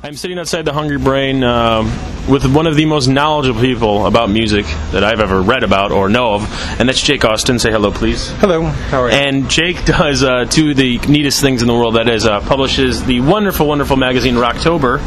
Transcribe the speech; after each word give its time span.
I'm 0.00 0.14
sitting 0.14 0.38
outside 0.38 0.64
the 0.64 0.72
Hungry 0.72 0.96
Brain 0.96 1.42
um, 1.42 1.86
with 2.28 2.46
one 2.54 2.68
of 2.68 2.76
the 2.76 2.86
most 2.86 3.08
knowledgeable 3.08 3.60
people 3.60 4.06
about 4.06 4.30
music 4.30 4.64
that 4.92 5.02
I've 5.02 5.18
ever 5.18 5.42
read 5.42 5.64
about 5.64 5.90
or 5.90 6.08
know 6.08 6.34
of, 6.34 6.42
and 6.78 6.88
that's 6.88 7.02
Jake 7.02 7.24
Austin. 7.24 7.58
Say 7.58 7.72
hello, 7.72 7.90
please. 7.90 8.30
Hello, 8.36 8.62
how 8.62 9.02
are 9.02 9.10
you? 9.10 9.16
And 9.16 9.50
Jake 9.50 9.84
does 9.84 10.22
uh, 10.22 10.44
two 10.44 10.70
of 10.70 10.76
the 10.76 10.98
neatest 11.08 11.40
things 11.40 11.62
in 11.62 11.68
the 11.68 11.74
world. 11.74 11.96
That 11.96 12.08
is, 12.08 12.26
uh, 12.26 12.38
publishes 12.42 13.04
the 13.06 13.20
wonderful, 13.22 13.66
wonderful 13.66 13.96
magazine 13.96 14.36
Rocktober 14.36 15.00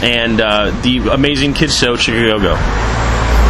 and 0.00 0.40
uh, 0.40 0.70
the 0.82 1.08
amazing 1.12 1.52
kids 1.52 1.76
show 1.76 1.96
Chicago. 1.96 2.54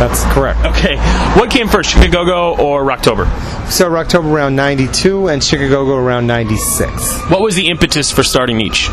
That's 0.01 0.25
correct. 0.33 0.61
Okay, 0.65 0.97
what 1.39 1.51
came 1.51 1.69
first, 1.69 1.91
Chicago 1.91 2.57
or 2.57 2.85
Rocktober? 2.85 3.27
So 3.71 3.91
Rocktober 3.91 4.33
around 4.33 4.57
92 4.57 5.29
and 5.29 5.45
Chicago 5.45 5.95
around 5.97 6.27
96. 6.27 7.21
What 7.29 7.43
was 7.43 7.55
the 7.55 7.69
impetus 7.69 8.11
for 8.11 8.23
starting 8.23 8.63
each? 8.63 8.89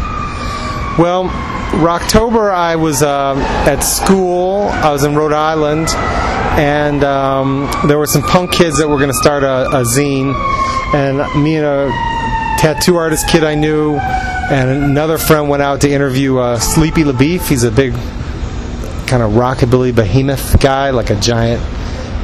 Well, 1.00 1.30
Rocktober, 1.72 2.52
I 2.52 2.76
was 2.76 3.04
uh, 3.04 3.36
at 3.68 3.82
school. 3.82 4.64
I 4.70 4.92
was 4.92 5.04
in 5.04 5.16
Rhode 5.16 5.34
Island, 5.34 5.90
and 6.58 7.04
um, 7.04 7.70
there 7.88 7.98
were 7.98 8.08
some 8.08 8.24
punk 8.24 8.52
kids 8.52 8.78
that 8.78 8.88
were 8.88 8.98
going 8.98 9.10
to 9.10 9.18
start 9.18 9.44
a, 9.44 9.68
a 9.68 9.84
zine. 9.84 10.34
And 10.94 11.18
me 11.44 11.58
and 11.58 11.66
a 11.66 11.90
tattoo 12.58 12.96
artist 12.96 13.28
kid 13.30 13.44
I 13.44 13.56
knew, 13.56 13.98
and 13.98 14.70
another 14.70 15.18
friend 15.18 15.50
went 15.50 15.62
out 15.62 15.82
to 15.82 15.92
interview 15.92 16.38
uh, 16.38 16.58
Sleepy 16.58 17.04
LaBeef. 17.04 17.48
He's 17.48 17.64
a 17.64 17.72
big 17.72 17.94
kind 19.06 19.22
of 19.22 19.34
rockabilly 19.34 19.94
behemoth 19.94 20.60
guy, 20.60 20.90
like 20.92 21.10
a 21.10 21.20
giant 21.20 21.62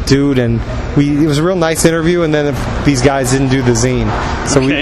dude. 0.08 0.40
And 0.40 0.62
we 0.96 1.24
it 1.24 1.28
was 1.28 1.38
a 1.38 1.44
real 1.44 1.58
nice 1.58 1.86
interview. 1.86 2.24
And 2.24 2.34
then 2.34 2.56
these 2.86 3.02
guys 3.02 3.32
didn't 3.32 3.50
do 3.50 3.62
the 3.62 3.74
zine, 3.74 4.10
so 4.48 4.62
we 4.62 4.82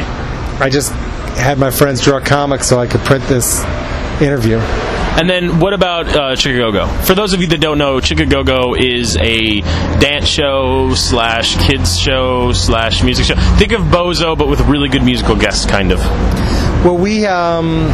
I 0.61 0.69
just 0.69 0.91
had 1.33 1.57
my 1.57 1.71
friends 1.71 2.01
draw 2.01 2.19
comics 2.19 2.67
so 2.67 2.79
I 2.79 2.85
could 2.85 3.01
print 3.01 3.23
this 3.25 3.63
interview. 4.21 4.57
And 4.57 5.29
then 5.29 5.59
what 5.59 5.73
about 5.73 6.07
uh, 6.07 6.35
Chicago? 6.35 6.87
For 7.03 7.15
those 7.15 7.33
of 7.33 7.41
you 7.41 7.47
that 7.47 7.59
don't 7.59 7.77
know, 7.77 7.99
Chicago 7.99 8.75
is 8.75 9.17
a 9.17 9.59
dance 9.99 10.27
show 10.27 10.93
slash 10.95 11.57
kids 11.67 11.99
show 11.99 12.53
slash 12.53 13.03
music 13.03 13.25
show. 13.25 13.35
Think 13.57 13.73
of 13.73 13.81
Bozo, 13.81 14.37
but 14.37 14.47
with 14.47 14.61
really 14.61 14.87
good 14.87 15.03
musical 15.03 15.35
guests, 15.35 15.65
kind 15.65 15.91
of. 15.91 15.99
Well, 16.85 16.97
we 16.97 17.25
um, 17.25 17.89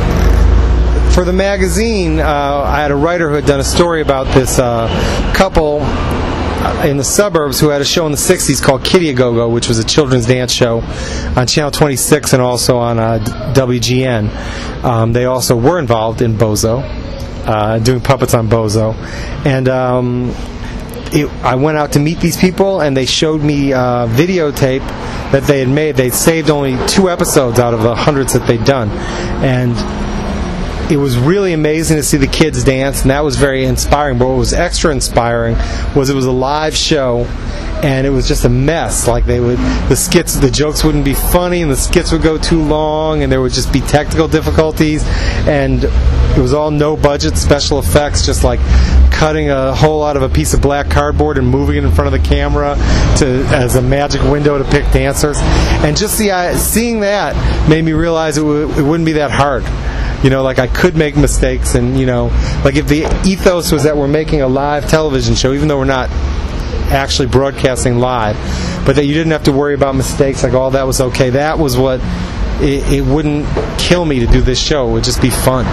for 1.12 1.26
the 1.26 1.34
magazine, 1.34 2.20
uh, 2.20 2.24
I 2.24 2.82
had 2.82 2.92
a 2.92 2.96
writer 2.96 3.30
who 3.30 3.36
had 3.36 3.46
done 3.48 3.60
a 3.60 3.64
story 3.64 4.02
about 4.02 4.28
this 4.36 4.60
uh, 4.60 4.88
couple 5.36 5.80
in 6.86 6.98
the 6.98 7.04
suburbs 7.04 7.60
who 7.60 7.70
had 7.70 7.82
a 7.82 7.86
show 7.86 8.06
in 8.06 8.12
the 8.12 8.18
'60s 8.18 8.62
called 8.62 8.84
Kiddie 8.84 9.14
Go, 9.14 9.50
which 9.50 9.68
was 9.68 9.80
a 9.80 9.84
children's 9.84 10.26
dance 10.26 10.52
show 10.52 10.82
on 11.36 11.48
Channel 11.48 11.72
26 11.72 12.34
and 12.34 12.42
also 12.42 12.78
on 12.78 13.00
uh, 13.00 13.20
WGN. 13.56 14.84
Um, 14.84 15.14
they 15.14 15.26
also 15.26 15.56
were 15.56 15.80
involved 15.80 16.22
in 16.22 16.34
Bozo, 16.34 16.82
uh, 17.46 17.80
doing 17.80 18.02
puppets 18.02 18.34
on 18.34 18.48
Bozo, 18.48 18.94
and. 19.46 19.68
Um, 19.70 20.36
it, 21.10 21.30
I 21.42 21.56
went 21.56 21.78
out 21.78 21.94
to 21.94 22.00
meet 22.00 22.20
these 22.20 22.36
people, 22.36 22.82
and 22.82 22.96
they 22.96 23.06
showed 23.06 23.42
me 23.42 23.72
uh, 23.72 24.08
videotape 24.08 24.86
that 25.32 25.44
they 25.44 25.60
had 25.60 25.70
made. 25.70 25.96
They 25.96 26.10
saved 26.10 26.50
only 26.50 26.78
two 26.88 27.10
episodes 27.10 27.60
out 27.60 27.74
of 27.74 27.82
the 27.82 27.96
hundreds 27.96 28.34
that 28.34 28.46
they'd 28.46 28.64
done, 28.66 28.90
and 29.42 29.74
it 30.90 30.98
was 30.98 31.18
really 31.18 31.54
amazing 31.54 31.98
to 31.98 32.04
see 32.04 32.18
the 32.18 32.28
kids 32.28 32.64
dance, 32.64 33.02
and 33.02 33.12
that 33.12 33.24
was 33.24 33.36
very 33.36 33.66
inspiring. 33.66 34.18
But 34.18 34.28
what 34.28 34.38
was 34.38 34.54
extra 34.54 34.92
inspiring 34.92 35.56
was 35.96 36.10
it 36.10 36.16
was 36.16 36.26
a 36.26 36.32
live 36.32 36.76
show, 36.76 37.26
and 37.84 38.08
it 38.08 38.10
was 38.10 38.28
just 38.28 38.46
a 38.46 38.50
mess. 38.50 39.08
Like 39.08 39.26
they 39.26 39.40
would, 39.40 39.58
the 39.90 39.96
skits, 39.96 40.36
the 40.36 40.50
jokes 40.50 40.84
wouldn't 40.84 41.06
be 41.06 41.14
funny, 41.14 41.62
and 41.62 41.70
the 41.70 41.76
skits 41.76 42.12
would 42.12 42.22
go 42.22 42.38
too 42.38 42.62
long, 42.64 43.24
and 43.24 43.32
there 43.32 43.42
would 43.42 43.52
just 43.52 43.74
be 43.74 43.82
technical 43.82 44.28
difficulties, 44.28 45.04
and 45.46 45.84
it 45.84 46.40
was 46.40 46.54
all 46.54 46.72
no 46.72 46.96
budget 46.96 47.38
special 47.38 47.80
effects, 47.80 48.26
just 48.26 48.44
like 48.44 48.60
cutting 49.12 49.50
a 49.50 49.74
hole 49.74 50.04
out 50.04 50.16
of 50.16 50.22
a 50.22 50.30
piece 50.30 50.54
of 50.54 50.62
black 50.62 50.90
cardboard 50.90 51.38
and 51.38 51.48
moving 51.48 51.76
it 51.76 51.84
in 51.84 51.92
front 51.92 52.14
of 52.14 52.22
the 52.22 52.28
camera 52.28 52.76
to 53.18 53.26
as 53.48 53.76
a 53.76 53.82
magic 53.82 54.22
window 54.24 54.58
to 54.58 54.64
pick 54.66 54.90
dancers, 54.94 55.38
and 55.84 55.98
just 55.98 56.22
uh, 56.22 56.56
seeing 56.58 57.02
that 57.02 57.36
made 57.68 57.84
me 57.84 57.92
realize 57.94 58.38
it, 58.38 58.42
w- 58.42 58.70
it 58.72 58.82
wouldn't 58.82 59.06
be 59.06 59.14
that 59.14 59.32
hard. 59.32 59.64
You 60.24 60.30
know, 60.32 60.42
like 60.42 60.58
I 60.60 60.68
could 60.68 60.96
make 60.96 61.16
mistakes, 61.16 61.76
and 61.76 62.00
you 62.00 62.06
know, 62.06 62.28
like 62.66 62.76
if 62.76 62.88
the 62.88 63.06
ethos 63.26 63.72
was 63.72 63.84
that 63.84 63.96
we're 63.96 64.08
making 64.08 64.42
a 64.42 64.48
live 64.48 64.88
television 64.90 65.36
show, 65.36 65.54
even 65.54 65.68
though 65.68 65.78
we're 65.78 65.86
not 65.86 66.10
actually 66.90 67.28
broadcasting 67.28 68.00
live, 68.00 68.36
but 68.86 68.96
that 68.96 69.06
you 69.06 69.14
didn't 69.14 69.32
have 69.32 69.44
to 69.44 69.52
worry 69.52 69.76
about 69.76 69.96
mistakes, 69.96 70.44
like 70.44 70.54
all 70.54 70.72
that 70.72 70.88
was 70.88 71.02
okay. 71.02 71.30
That 71.32 71.60
was 71.60 71.78
what 71.78 72.00
it, 72.62 72.92
it 72.92 73.06
wouldn't 73.06 73.46
kill 73.78 74.06
me 74.06 74.20
to 74.20 74.28
do 74.28 74.42
this 74.42 74.60
show. 74.60 74.90
It 74.90 74.94
would 74.94 75.04
just 75.04 75.22
be 75.22 75.30
fun. 75.30 75.66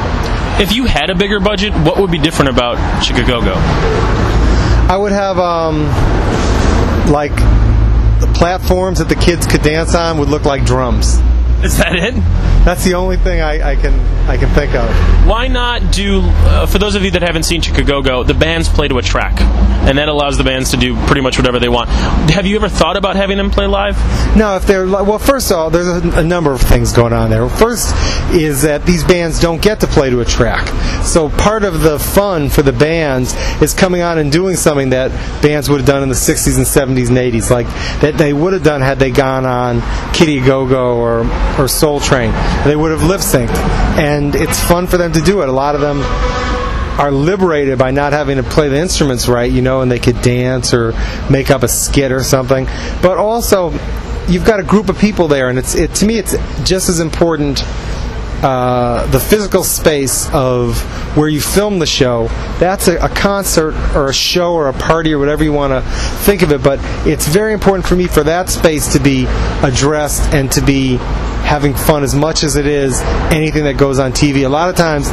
If 0.60 0.74
you 0.74 0.84
had 0.84 1.10
a 1.10 1.14
bigger 1.14 1.40
budget, 1.40 1.72
what 1.72 1.98
would 1.98 2.10
be 2.10 2.18
different 2.18 2.50
about 2.50 3.02
Chicago? 3.02 3.40
Go? 3.40 3.54
I 3.56 4.96
would 4.96 5.12
have 5.12 5.38
um, 5.38 5.86
like 7.10 7.34
the 8.20 8.30
platforms 8.34 8.98
that 8.98 9.08
the 9.08 9.16
kids 9.16 9.46
could 9.46 9.62
dance 9.62 9.94
on 9.94 10.18
would 10.18 10.28
look 10.28 10.44
like 10.44 10.64
drums. 10.64 11.18
Is 11.64 11.78
that 11.78 11.96
it? 11.96 12.14
That's 12.64 12.84
the 12.84 12.92
only 12.94 13.16
thing 13.16 13.40
I, 13.40 13.72
I 13.72 13.76
can 13.76 13.98
I 14.28 14.36
can 14.36 14.48
think 14.50 14.74
of. 14.74 14.88
Why 15.26 15.48
not 15.48 15.92
do, 15.92 16.20
uh, 16.22 16.64
for 16.66 16.78
those 16.78 16.94
of 16.94 17.02
you 17.02 17.10
that 17.10 17.22
haven't 17.22 17.42
seen 17.42 17.60
Chicago, 17.60 18.22
the 18.22 18.32
bands 18.32 18.70
play 18.70 18.88
to 18.88 18.96
a 18.96 19.02
track, 19.02 19.38
and 19.40 19.98
that 19.98 20.08
allows 20.08 20.38
the 20.38 20.44
bands 20.44 20.70
to 20.70 20.78
do 20.78 20.96
pretty 21.06 21.20
much 21.20 21.36
whatever 21.38 21.58
they 21.58 21.68
want. 21.68 21.90
Have 22.30 22.46
you 22.46 22.56
ever 22.56 22.70
thought 22.70 22.96
about 22.96 23.16
having 23.16 23.36
them 23.36 23.50
play 23.50 23.66
live? 23.66 23.96
No, 24.34 24.56
if 24.56 24.66
they're 24.66 24.86
well, 24.86 25.18
first 25.18 25.50
of 25.50 25.58
all, 25.58 25.70
there's 25.70 25.86
a, 25.86 26.20
a 26.20 26.22
number 26.22 26.52
of 26.52 26.60
things 26.60 26.92
going 26.92 27.12
on 27.12 27.28
there. 27.28 27.46
First 27.48 27.94
is 28.34 28.62
that 28.62 28.86
these 28.86 29.04
bands 29.04 29.40
don't 29.40 29.60
get 29.60 29.80
to 29.80 29.86
play 29.86 30.08
to 30.08 30.20
a 30.20 30.24
track, 30.24 30.66
so 31.04 31.28
part 31.28 31.64
of 31.64 31.80
the 31.80 31.98
fun 31.98 32.48
for 32.48 32.62
the 32.62 32.72
bands 32.72 33.34
is 33.60 33.74
coming 33.74 34.00
on 34.00 34.16
and 34.18 34.32
doing 34.32 34.56
something 34.56 34.90
that 34.90 35.10
bands 35.42 35.68
would 35.68 35.80
have 35.80 35.86
done 35.86 36.02
in 36.02 36.08
the 36.08 36.14
60s 36.14 36.56
and 36.56 36.66
70s 36.66 37.08
and 37.08 37.18
80s, 37.18 37.50
like 37.50 37.66
that 38.00 38.16
they 38.16 38.32
would 38.32 38.54
have 38.54 38.62
done 38.62 38.80
had 38.80 38.98
they 38.98 39.10
gone 39.10 39.44
on 39.44 39.82
Kiddie 40.14 40.40
Go 40.40 40.66
Go 40.66 40.96
or 40.96 41.24
or 41.58 41.68
Soul 41.68 42.00
Train. 42.00 42.32
They 42.64 42.76
would 42.76 42.90
have 42.90 43.02
lip 43.02 43.20
synced, 43.20 43.54
and 43.98 44.34
it's 44.34 44.60
fun 44.60 44.86
for 44.86 44.96
them 44.96 45.12
to 45.12 45.20
do 45.20 45.42
it. 45.42 45.48
A 45.48 45.52
lot 45.52 45.74
of 45.74 45.80
them 45.80 46.00
are 46.98 47.10
liberated 47.10 47.78
by 47.78 47.90
not 47.90 48.12
having 48.12 48.36
to 48.36 48.42
play 48.42 48.68
the 48.68 48.78
instruments 48.78 49.28
right, 49.28 49.50
you 49.50 49.62
know, 49.62 49.80
and 49.80 49.90
they 49.90 49.98
could 49.98 50.20
dance 50.22 50.72
or 50.72 50.92
make 51.28 51.50
up 51.50 51.62
a 51.62 51.68
skit 51.68 52.12
or 52.12 52.22
something. 52.22 52.66
But 53.02 53.18
also, 53.18 53.72
you've 54.28 54.44
got 54.44 54.60
a 54.60 54.62
group 54.62 54.88
of 54.88 54.98
people 54.98 55.28
there, 55.28 55.48
and 55.48 55.58
it's 55.58 55.74
it 55.74 55.94
to 55.96 56.06
me, 56.06 56.18
it's 56.18 56.36
just 56.64 56.88
as 56.88 57.00
important. 57.00 57.62
Uh, 58.42 59.06
the 59.06 59.20
physical 59.20 59.62
space 59.62 60.28
of 60.34 60.78
where 61.16 61.28
you 61.30 61.40
film 61.40 61.78
the 61.78 61.86
show 61.86 62.26
that's 62.58 62.88
a, 62.88 62.96
a 62.98 63.08
concert 63.08 63.74
or 63.96 64.08
a 64.08 64.12
show 64.12 64.52
or 64.52 64.68
a 64.68 64.72
party 64.74 65.14
or 65.14 65.18
whatever 65.18 65.42
you 65.42 65.52
want 65.52 65.72
to 65.72 65.80
think 66.24 66.42
of 66.42 66.52
it 66.52 66.62
but 66.62 66.78
it's 67.06 67.26
very 67.26 67.54
important 67.54 67.86
for 67.86 67.96
me 67.96 68.06
for 68.06 68.22
that 68.22 68.50
space 68.50 68.92
to 68.92 68.98
be 68.98 69.24
addressed 69.62 70.34
and 70.34 70.52
to 70.52 70.60
be 70.60 70.98
having 71.44 71.74
fun 71.74 72.02
as 72.02 72.14
much 72.14 72.42
as 72.42 72.56
it 72.56 72.66
is 72.66 73.00
anything 73.30 73.64
that 73.64 73.76
goes 73.76 73.98
on 73.98 74.12
TV 74.12 74.44
a 74.44 74.48
lot 74.48 74.68
of 74.68 74.76
times 74.76 75.06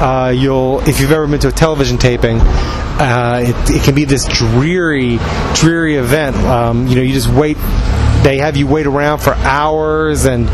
uh, 0.00 0.32
you'll 0.34 0.80
if 0.88 1.00
you've 1.00 1.12
ever 1.12 1.26
been 1.26 1.40
to 1.40 1.48
a 1.48 1.52
television 1.52 1.98
taping 1.98 2.38
uh, 2.96 3.40
it, 3.42 3.76
it 3.76 3.82
can 3.82 3.94
be 3.94 4.04
this 4.04 4.24
dreary 4.26 5.18
dreary 5.54 5.96
event. 5.96 6.36
Um, 6.36 6.86
you 6.86 6.94
know 6.94 7.02
you 7.02 7.12
just 7.12 7.28
wait 7.28 7.56
they 8.24 8.38
have 8.38 8.56
you 8.56 8.66
wait 8.66 8.86
around 8.86 9.18
for 9.18 9.34
hours 9.34 10.24
and 10.24 10.48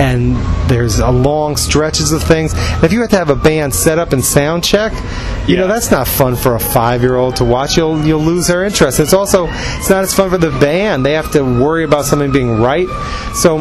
and 0.00 0.36
there's 0.70 0.98
a 0.98 1.10
long 1.10 1.56
stretches 1.56 2.12
of 2.12 2.22
things. 2.22 2.52
If 2.82 2.92
you 2.92 3.00
have 3.00 3.10
to 3.10 3.16
have 3.16 3.30
a 3.30 3.36
band 3.36 3.74
set 3.74 3.98
up 3.98 4.12
and 4.12 4.24
sound 4.24 4.64
check 4.64 4.92
you 5.46 5.56
know 5.56 5.68
that's 5.68 5.92
not 5.92 6.08
fun 6.08 6.34
for 6.34 6.56
a 6.56 6.60
five 6.60 7.02
year 7.02 7.16
old 7.16 7.36
to 7.36 7.44
watch. 7.44 7.76
You'll 7.76 8.04
you'll 8.04 8.20
lose 8.20 8.48
their 8.48 8.64
interest. 8.64 8.98
It's 8.98 9.12
also 9.12 9.46
it's 9.48 9.88
not 9.88 10.02
as 10.02 10.12
fun 10.12 10.30
for 10.30 10.38
the 10.38 10.50
band. 10.50 11.06
They 11.06 11.12
have 11.12 11.30
to 11.32 11.42
worry 11.42 11.84
about 11.84 12.04
something 12.04 12.32
being 12.32 12.60
right. 12.60 12.88
So 13.34 13.58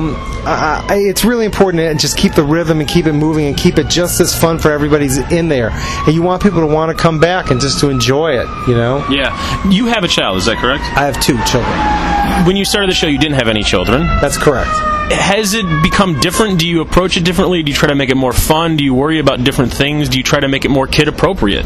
uh, 0.48 0.86
it's 0.90 1.24
really 1.24 1.46
important 1.46 1.82
to 1.82 1.96
just 1.96 2.18
keep 2.18 2.34
the 2.34 2.44
rhythm 2.44 2.80
and 2.80 2.90
keep 2.90 3.06
it 3.06 3.14
moving 3.14 3.46
and 3.46 3.56
keep 3.56 3.78
it 3.78 3.88
just 3.88 4.20
as 4.20 4.36
fun 4.40 4.58
for 4.58 4.72
everybody's 4.72 5.18
in 5.32 5.48
there. 5.48 5.70
And 5.72 6.14
you 6.14 6.24
want 6.24 6.42
people 6.42 6.62
to 6.62 6.68
want 6.68 6.96
to 6.96 7.02
come 7.02 7.20
back 7.20 7.52
and 7.52 7.62
just 7.62 7.80
to 7.82 7.90
enjoy 7.90 8.34
it 8.40 8.48
you 8.68 8.76
know? 8.76 9.06
Yeah. 9.10 9.70
You 9.70 9.86
have 9.88 10.04
a 10.04 10.08
child, 10.08 10.38
is 10.38 10.46
that 10.46 10.58
correct? 10.58 10.84
I 10.98 11.06
have 11.06 11.20
two 11.22 11.38
children. 11.46 12.46
When 12.46 12.56
you 12.56 12.66
started 12.66 12.90
the 12.90 12.96
show, 12.96 13.08
you 13.08 13.18
didn't 13.18 13.36
have 13.36 13.48
any 13.48 13.55
children. 13.64 14.02
that's 14.22 14.38
correct 14.38 14.70
Has 15.12 15.54
it 15.54 15.66
become 15.84 16.20
different? 16.20 16.60
Do 16.60 16.68
you 16.68 16.82
approach 16.82 17.16
it 17.16 17.24
differently? 17.24 17.62
Do 17.62 17.72
you 17.72 17.78
try 17.78 17.90
to 17.90 17.96
make 17.96 18.10
it 18.10 18.18
more 18.18 18.34
fun? 18.34 18.76
Do 18.76 18.84
you 18.84 18.94
worry 18.96 19.20
about 19.20 19.44
different 19.44 19.72
things? 19.72 20.10
Do 20.10 20.18
you 20.18 20.24
try 20.24 20.40
to 20.40 20.48
make 20.48 20.66
it 20.66 20.70
more 20.70 20.88
kid 20.88 21.08
appropriate? 21.08 21.66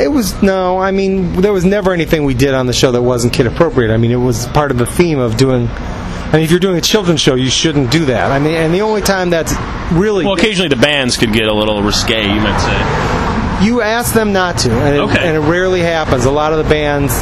It 0.00 0.08
was 0.08 0.42
no. 0.42 0.78
I 0.78 0.90
mean, 0.90 1.40
there 1.42 1.52
was 1.52 1.64
never 1.64 1.92
anything 1.92 2.24
we 2.24 2.34
did 2.34 2.54
on 2.54 2.66
the 2.66 2.72
show 2.72 2.90
that 2.92 3.02
wasn't 3.02 3.34
kid 3.34 3.46
appropriate. 3.46 3.92
I 3.92 3.98
mean, 3.98 4.10
it 4.10 4.16
was 4.16 4.46
part 4.48 4.70
of 4.70 4.78
the 4.78 4.86
theme 4.86 5.18
of 5.18 5.36
doing. 5.36 5.68
I 5.68 6.32
mean, 6.32 6.42
if 6.42 6.50
you're 6.50 6.60
doing 6.60 6.76
a 6.76 6.80
children's 6.80 7.20
show, 7.20 7.34
you 7.34 7.50
shouldn't 7.50 7.90
do 7.90 8.06
that. 8.06 8.32
I 8.32 8.38
mean, 8.38 8.54
and 8.54 8.72
the 8.72 8.80
only 8.80 9.02
time 9.02 9.30
that's 9.30 9.52
really 9.92 10.24
Well, 10.24 10.34
occasionally 10.34 10.68
the 10.68 10.76
bands 10.76 11.16
could 11.16 11.32
get 11.32 11.46
a 11.46 11.54
little 11.54 11.82
risque, 11.82 12.22
you 12.22 12.40
might 12.40 12.58
say. 12.58 13.19
You 13.62 13.80
ask 13.82 14.14
them 14.14 14.32
not 14.32 14.58
to, 14.58 14.70
and 14.72 14.94
it, 14.96 15.00
Okay. 15.00 15.26
and 15.28 15.36
it 15.36 15.40
rarely 15.40 15.80
happens. 15.80 16.24
A 16.24 16.30
lot 16.30 16.52
of 16.52 16.58
the 16.58 16.68
bands 16.70 17.12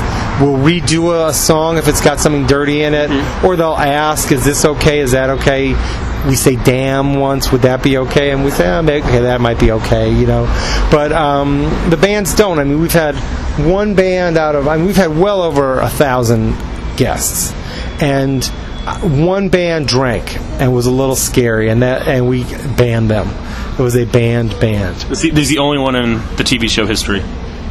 will 0.40 0.56
redo 0.56 1.29
a 1.29 1.32
song 1.32 1.79
if 1.79 1.88
it's 1.88 2.00
got 2.00 2.20
something 2.20 2.46
dirty 2.46 2.82
in 2.82 2.94
it, 2.94 3.11
or 3.44 3.56
they'll 3.56 3.73
ask, 3.75 4.31
"Is 4.32 4.44
this 4.44 4.64
okay? 4.64 5.00
Is 5.00 5.12
that 5.12 5.31
okay?" 5.31 5.75
we 6.26 6.35
say 6.35 6.56
damn 6.56 7.14
once, 7.14 7.52
would 7.52 7.62
that 7.62 7.81
be 7.81 7.96
okay? 7.96 8.32
And 8.32 8.44
we 8.44 8.50
say, 8.50 8.69
oh, 8.69 8.81
okay, 8.81 9.20
that 9.20 9.40
might 9.40 9.58
be 9.61 9.70
okay, 9.70 10.11
you 10.12 10.26
know. 10.26 10.46
But 10.90 11.12
um, 11.12 11.62
the 11.90 11.96
bands 11.96 12.35
don't. 12.35 12.58
I 12.58 12.64
mean, 12.64 12.81
we've 12.81 12.93
had 12.93 13.14
one 13.64 13.94
band 13.94 14.37
out 14.37 14.56
of, 14.56 14.67
I 14.67 14.76
mean, 14.76 14.87
we've 14.87 14.96
had 14.96 15.17
well 15.17 15.43
over 15.43 15.79
a 15.79 15.88
thousand 15.88 16.56
guests, 16.96 17.52
and 18.02 18.43
uh, 18.85 18.99
one 18.99 19.49
band 19.49 19.87
drank 19.87 20.37
and 20.61 20.75
was 20.75 20.87
a 20.87 20.90
little 20.90 21.17
scary, 21.17 21.69
and 21.69 21.82
that, 21.82 22.08
and 22.08 22.29
we 22.29 22.43
banned 22.76 23.08
them. 23.08 23.29
It 23.78 23.82
was 23.82 23.94
a 23.96 24.04
banned 24.04 24.58
band. 24.60 25.06
Is 25.10 25.22
he- 25.22 25.30
He's 25.30 25.48
the 25.48 25.58
only 25.58 25.78
one 25.78 25.94
in 25.94 26.14
the 26.36 26.42
TV 26.42 26.69
show 26.69 26.84
history. 26.84 27.22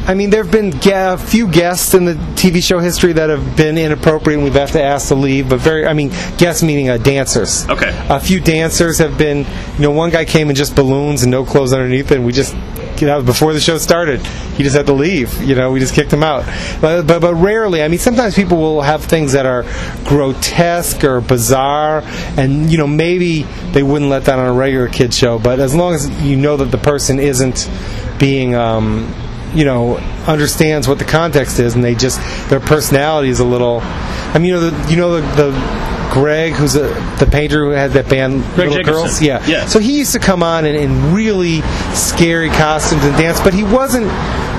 I 0.08 0.14
mean, 0.14 0.30
there 0.30 0.42
have 0.42 0.50
been 0.50 0.72
a 0.90 1.18
few 1.18 1.46
guests 1.46 1.92
in 1.92 2.06
the 2.06 2.14
TV 2.34 2.62
show 2.62 2.78
history 2.78 3.12
that 3.12 3.28
have 3.28 3.58
been 3.58 3.76
inappropriate, 3.76 4.38
and 4.38 4.42
we've 4.44 4.54
had 4.54 4.70
to 4.70 4.82
ask 4.82 5.08
to 5.08 5.14
leave. 5.14 5.50
But 5.50 5.60
very, 5.60 5.86
I 5.86 5.92
mean, 5.92 6.08
guests 6.38 6.62
meaning 6.62 6.88
uh, 6.88 6.96
dancers. 6.96 7.68
Okay. 7.68 7.94
A 8.08 8.18
few 8.18 8.40
dancers 8.40 8.96
have 8.98 9.18
been. 9.18 9.44
You 9.74 9.80
know, 9.80 9.90
one 9.90 10.08
guy 10.08 10.24
came 10.24 10.48
in 10.48 10.56
just 10.56 10.74
balloons 10.74 11.24
and 11.24 11.30
no 11.30 11.44
clothes 11.44 11.74
underneath, 11.74 12.10
and 12.10 12.24
we 12.24 12.32
just. 12.32 12.56
You 12.98 13.06
know, 13.06 13.22
before 13.22 13.52
the 13.52 13.60
show 13.60 13.78
started, 13.78 14.26
he 14.56 14.64
just 14.64 14.74
had 14.74 14.86
to 14.86 14.92
leave. 14.92 15.40
You 15.40 15.54
know, 15.54 15.70
we 15.70 15.78
just 15.78 15.94
kicked 15.94 16.12
him 16.12 16.24
out. 16.24 16.44
But, 16.80 17.06
but 17.06 17.20
but 17.20 17.34
rarely. 17.34 17.80
I 17.80 17.86
mean, 17.86 18.00
sometimes 18.00 18.34
people 18.34 18.56
will 18.56 18.80
have 18.80 19.04
things 19.04 19.34
that 19.34 19.46
are 19.46 19.62
grotesque 20.04 21.04
or 21.04 21.20
bizarre, 21.20 22.02
and 22.36 22.72
you 22.72 22.78
know 22.78 22.88
maybe 22.88 23.42
they 23.72 23.84
wouldn't 23.84 24.10
let 24.10 24.24
that 24.24 24.40
on 24.40 24.46
a 24.46 24.52
regular 24.52 24.88
kid 24.88 25.14
show. 25.14 25.38
But 25.38 25.60
as 25.60 25.76
long 25.76 25.94
as 25.94 26.10
you 26.22 26.36
know 26.36 26.56
that 26.56 26.72
the 26.72 26.78
person 26.78 27.20
isn't 27.20 27.70
being 28.18 28.56
um, 28.56 29.14
you 29.54 29.64
know 29.64 29.96
understands 30.26 30.86
what 30.86 30.98
the 30.98 31.04
context 31.04 31.58
is 31.58 31.74
and 31.74 31.82
they 31.82 31.94
just 31.94 32.20
their 32.50 32.60
personality 32.60 33.28
is 33.28 33.40
a 33.40 33.44
little 33.44 33.80
I 33.82 34.34
mean 34.38 34.46
you 34.46 34.52
know 34.54 34.70
the, 34.70 34.90
you 34.90 34.96
know 34.96 35.20
the, 35.20 35.42
the 35.50 36.08
Greg 36.12 36.52
who's 36.54 36.74
a, 36.74 36.88
the 37.18 37.28
painter 37.30 37.64
who 37.64 37.70
had 37.70 37.92
that 37.92 38.08
band 38.08 38.42
Greg 38.54 38.68
Little 38.70 38.74
Jacobson. 38.76 38.94
Girls 38.94 39.22
yeah 39.22 39.46
Yeah. 39.46 39.66
so 39.66 39.78
he 39.78 39.98
used 39.98 40.12
to 40.12 40.18
come 40.18 40.42
on 40.42 40.64
in, 40.64 40.74
in 40.74 41.14
really 41.14 41.60
scary 41.94 42.48
costumes 42.50 43.04
and 43.04 43.16
dance 43.16 43.40
but 43.40 43.52
he 43.54 43.64
wasn't 43.64 44.06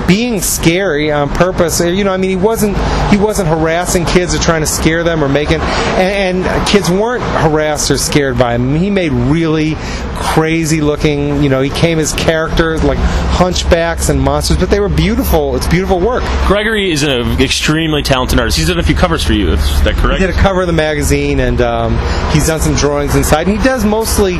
being 0.10 0.42
scary 0.42 1.12
on 1.12 1.30
purpose 1.30 1.80
you 1.80 2.04
know 2.04 2.12
I 2.12 2.18
mean 2.18 2.32
he 2.32 2.36
wasn't 2.36 2.76
he 3.12 3.18
wasn't 3.18 3.48
harassing 3.48 4.06
kids 4.06 4.34
or 4.34 4.40
trying 4.40 4.62
to 4.62 4.68
scare 4.68 5.04
them 5.04 5.24
or 5.24 5.30
making 5.30 5.62
and, 5.62 6.46
and 6.46 6.68
kids 6.68 6.90
weren't 6.90 7.24
harassed 7.24 7.92
or 7.92 7.98
scared 7.98 8.38
by 8.38 8.56
him 8.56 8.76
he 8.76 8.90
made 8.90 9.12
really 9.12 9.76
crazy 10.16 10.82
looking 10.82 11.44
you 11.44 11.50
know 11.50 11.62
he 11.62 11.70
came 11.70 12.00
as 12.00 12.12
characters 12.14 12.84
like 12.84 12.98
hunchbacks 12.98 14.10
and 14.10 14.20
monsters 14.20 14.58
but 14.58 14.72
they 14.72 14.80
were 14.80 14.90
beautiful 14.90 15.56
it's 15.56 15.68
beautiful 15.68 16.00
work 16.00 16.24
Gregory 16.50 16.92
is 16.92 17.04
an 17.04 17.40
extremely 17.40 18.02
talented 18.02 18.40
artist. 18.40 18.58
He's 18.58 18.68
done 18.68 18.80
a 18.80 18.84
few 18.84 18.96
covers 18.96 19.24
for 19.24 19.34
you. 19.34 19.52
Is 19.52 19.84
that 19.84 19.94
correct? 19.96 20.20
he 20.20 20.26
did 20.26 20.36
a 20.36 20.40
cover 20.40 20.62
of 20.62 20.68
the 20.68 20.74
magazine 20.74 21.40
and 21.40 21.62
um, 21.62 21.96
he's 22.32 22.48
done 22.48 22.60
some 22.60 22.74
drawings 22.74 23.16
inside 23.16 23.48
and 23.48 23.56
he 23.56 23.64
does 23.64 23.86
mostly 23.86 24.40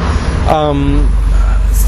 um, 0.50 1.08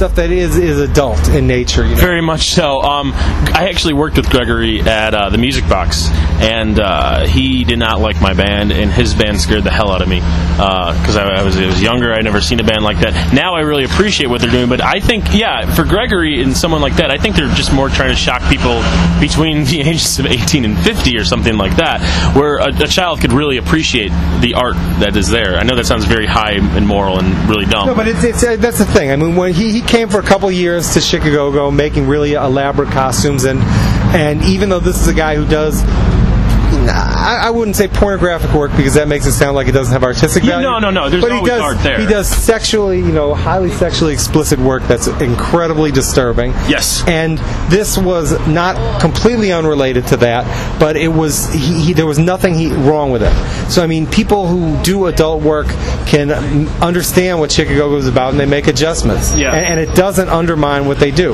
stuff 0.01 0.15
that 0.15 0.31
is 0.31 0.57
is 0.57 0.79
adult 0.79 1.29
in 1.29 1.45
nature 1.45 1.83
you 1.83 1.93
know 1.93 2.01
Very 2.01 2.21
much 2.21 2.49
so. 2.49 2.81
Um, 2.81 3.13
I 3.13 3.69
actually 3.69 3.93
worked 3.93 4.17
with 4.17 4.31
Gregory 4.31 4.81
at 4.81 5.13
uh, 5.13 5.29
the 5.29 5.37
Music 5.37 5.69
Box, 5.69 6.09
and 6.41 6.79
uh, 6.79 7.27
he 7.27 7.63
did 7.65 7.77
not 7.77 7.99
like 7.99 8.19
my 8.19 8.33
band, 8.33 8.71
and 8.71 8.91
his 8.91 9.13
band 9.13 9.39
scared 9.39 9.63
the 9.63 9.69
hell 9.69 9.91
out 9.91 10.01
of 10.01 10.09
me 10.09 10.15
because 10.15 11.15
I, 11.15 11.25
I 11.25 11.43
was 11.43 11.55
I 11.55 11.67
was 11.67 11.79
younger. 11.79 12.13
I'd 12.13 12.23
never 12.23 12.41
seen 12.41 12.59
a 12.59 12.63
band 12.63 12.83
like 12.83 12.97
that. 13.01 13.31
Now 13.31 13.53
I 13.53 13.59
really 13.59 13.83
appreciate 13.83 14.25
what 14.25 14.41
they're 14.41 14.49
doing, 14.49 14.69
but 14.69 14.81
I 14.81 14.99
think, 14.99 15.35
yeah, 15.35 15.71
for 15.75 15.83
Gregory 15.83 16.41
and 16.41 16.57
someone 16.57 16.81
like 16.81 16.95
that, 16.95 17.11
I 17.11 17.19
think 17.19 17.35
they're 17.35 17.53
just 17.53 17.71
more 17.71 17.87
trying 17.89 18.09
to 18.09 18.15
shock 18.15 18.41
people 18.49 18.81
between 19.19 19.65
the 19.71 19.81
ages 19.81 20.17
of 20.17 20.25
18 20.25 20.65
and 20.65 20.79
50 20.79 21.15
or 21.15 21.25
something 21.25 21.57
like 21.57 21.75
that, 21.75 22.01
where 22.35 22.57
a, 22.57 22.69
a 22.69 22.87
child 22.87 23.21
could 23.21 23.33
really 23.33 23.57
appreciate 23.57 24.09
the 24.41 24.55
art 24.55 24.77
that 24.97 25.15
is 25.15 25.29
there. 25.29 25.57
I 25.57 25.63
know 25.63 25.75
that 25.75 25.85
sounds 25.85 26.05
very 26.05 26.25
high 26.25 26.53
and 26.53 26.87
moral 26.87 27.19
and 27.19 27.47
really 27.47 27.65
dumb. 27.65 27.85
No, 27.85 27.93
but 27.93 28.07
it's, 28.07 28.23
it's 28.23 28.43
uh, 28.43 28.55
that's 28.55 28.79
the 28.79 28.85
thing. 28.85 29.11
I 29.11 29.15
mean, 29.15 29.35
when 29.35 29.53
he, 29.53 29.71
he 29.71 29.81
came 29.91 30.07
for 30.07 30.19
a 30.19 30.23
couple 30.23 30.49
years 30.49 30.93
to 30.93 31.01
Chicago, 31.01 31.69
making 31.69 32.07
really 32.07 32.31
elaborate 32.31 32.89
costumes, 32.91 33.43
and 33.43 33.59
and 34.15 34.41
even 34.43 34.69
though 34.69 34.79
this 34.79 35.01
is 35.01 35.09
a 35.09 35.13
guy 35.13 35.35
who 35.35 35.45
does. 35.45 35.83
I, 36.89 37.43
I 37.43 37.49
wouldn't 37.49 37.75
say 37.75 37.87
pornographic 37.87 38.53
work 38.53 38.71
because 38.75 38.95
that 38.95 39.07
makes 39.07 39.25
it 39.25 39.33
sound 39.33 39.55
like 39.55 39.67
it 39.67 39.71
doesn't 39.73 39.93
have 39.93 40.03
artistic 40.03 40.43
Yeah, 40.43 40.61
value. 40.61 40.67
no, 40.67 40.79
no, 40.79 40.89
no, 40.89 41.09
there's 41.09 41.21
but 41.21 41.31
he 41.31 41.37
always 41.37 41.51
does, 41.51 41.61
art 41.61 41.77
there. 41.79 41.99
He 41.99 42.05
does 42.05 42.27
sexually, 42.27 42.99
you 42.99 43.11
know, 43.11 43.33
highly 43.33 43.69
sexually 43.69 44.13
explicit 44.13 44.59
work 44.59 44.83
that's 44.83 45.07
incredibly 45.07 45.91
disturbing. 45.91 46.51
Yes. 46.67 47.03
And 47.07 47.37
this 47.69 47.97
was 47.97 48.31
not 48.47 49.01
completely 49.01 49.51
unrelated 49.51 50.07
to 50.07 50.17
that, 50.17 50.79
but 50.79 50.95
it 50.95 51.09
was 51.09 51.51
he, 51.53 51.81
he, 51.85 51.93
there 51.93 52.05
was 52.07 52.19
nothing 52.19 52.55
he, 52.55 52.71
wrong 52.73 53.11
with 53.11 53.23
it. 53.23 53.71
So 53.71 53.83
I 53.83 53.87
mean, 53.87 54.07
people 54.07 54.47
who 54.47 54.81
do 54.83 55.05
adult 55.07 55.43
work 55.43 55.67
can 56.05 56.31
understand 56.81 57.39
what 57.39 57.51
Chicago 57.51 57.95
is 57.95 58.07
about, 58.07 58.31
and 58.31 58.39
they 58.39 58.45
make 58.45 58.67
adjustments. 58.67 59.35
Yeah. 59.35 59.53
And, 59.53 59.79
and 59.79 59.79
it 59.79 59.95
doesn't 59.95 60.29
undermine 60.29 60.85
what 60.85 60.99
they 60.99 61.11
do. 61.11 61.33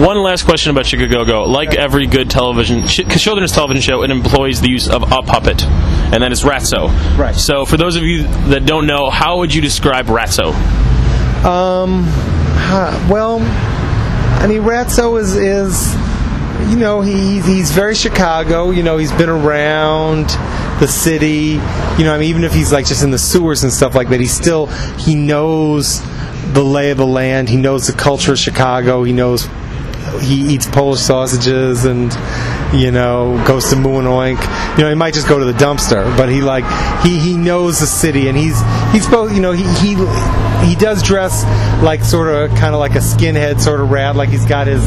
One 0.00 0.22
last 0.22 0.44
question 0.44 0.70
about 0.70 0.86
Chicago. 0.86 1.44
Like 1.44 1.74
every 1.74 2.06
good 2.06 2.30
television, 2.30 2.86
ch- 2.86 3.06
children's 3.20 3.52
television 3.52 3.82
show, 3.82 4.02
it 4.02 4.10
employs 4.10 4.62
the 4.62 4.70
use 4.70 4.88
of 4.88 5.02
a 5.02 5.20
puppet, 5.20 5.62
and 5.62 6.22
that 6.22 6.32
is 6.32 6.42
Ratso. 6.42 6.88
Right. 7.18 7.34
So, 7.34 7.66
for 7.66 7.76
those 7.76 7.96
of 7.96 8.02
you 8.04 8.22
that 8.48 8.64
don't 8.64 8.86
know, 8.86 9.10
how 9.10 9.40
would 9.40 9.54
you 9.54 9.60
describe 9.60 10.06
Ratso? 10.06 10.54
Um, 11.44 12.04
huh, 12.06 13.08
well, 13.12 13.40
I 14.42 14.46
mean, 14.46 14.62
Ratso 14.62 15.20
is 15.20 15.36
is 15.36 15.94
you 16.70 16.78
know 16.78 17.02
he 17.02 17.42
he's 17.42 17.70
very 17.70 17.94
Chicago. 17.94 18.70
You 18.70 18.82
know 18.82 18.96
he's 18.96 19.12
been 19.12 19.28
around 19.28 20.28
the 20.80 20.88
city. 20.88 21.60
You 21.98 22.04
know 22.04 22.14
I 22.14 22.18
mean 22.18 22.30
even 22.30 22.44
if 22.44 22.54
he's 22.54 22.72
like 22.72 22.86
just 22.86 23.04
in 23.04 23.10
the 23.10 23.18
sewers 23.18 23.64
and 23.64 23.72
stuff 23.72 23.94
like 23.94 24.08
that, 24.08 24.20
he 24.20 24.28
still 24.28 24.64
he 24.96 25.14
knows 25.14 26.00
the 26.54 26.64
lay 26.64 26.90
of 26.90 26.96
the 26.96 27.06
land. 27.06 27.50
He 27.50 27.58
knows 27.58 27.86
the 27.86 27.92
culture 27.92 28.32
of 28.32 28.38
Chicago. 28.38 29.04
He 29.04 29.12
knows 29.12 29.46
he 30.18 30.54
eats 30.54 30.66
Polish 30.66 31.00
sausages 31.00 31.84
and 31.84 32.12
you 32.74 32.90
know 32.90 33.42
goes 33.46 33.70
to 33.70 33.76
Moo 33.76 33.98
and 33.98 34.06
Oink. 34.08 34.40
You 34.78 34.84
know 34.84 34.88
he 34.88 34.94
might 34.94 35.14
just 35.14 35.28
go 35.28 35.38
to 35.38 35.44
the 35.44 35.52
dumpster, 35.52 36.04
but 36.16 36.28
he 36.28 36.40
like 36.40 36.64
he 37.02 37.18
he 37.18 37.36
knows 37.36 37.78
the 37.80 37.86
city 37.86 38.28
and 38.28 38.36
he's 38.36 38.60
he's 38.92 39.06
both 39.08 39.32
you 39.34 39.40
know 39.40 39.52
he 39.52 39.64
he 39.80 39.94
he 40.66 40.74
does 40.76 41.02
dress 41.02 41.44
like 41.82 42.02
sort 42.04 42.28
of 42.28 42.50
kind 42.58 42.74
of 42.74 42.80
like 42.80 42.94
a 42.94 42.98
skinhead 42.98 43.60
sort 43.60 43.80
of 43.80 43.90
rat, 43.90 44.14
like 44.16 44.28
he's 44.28 44.44
got 44.44 44.66
his 44.66 44.82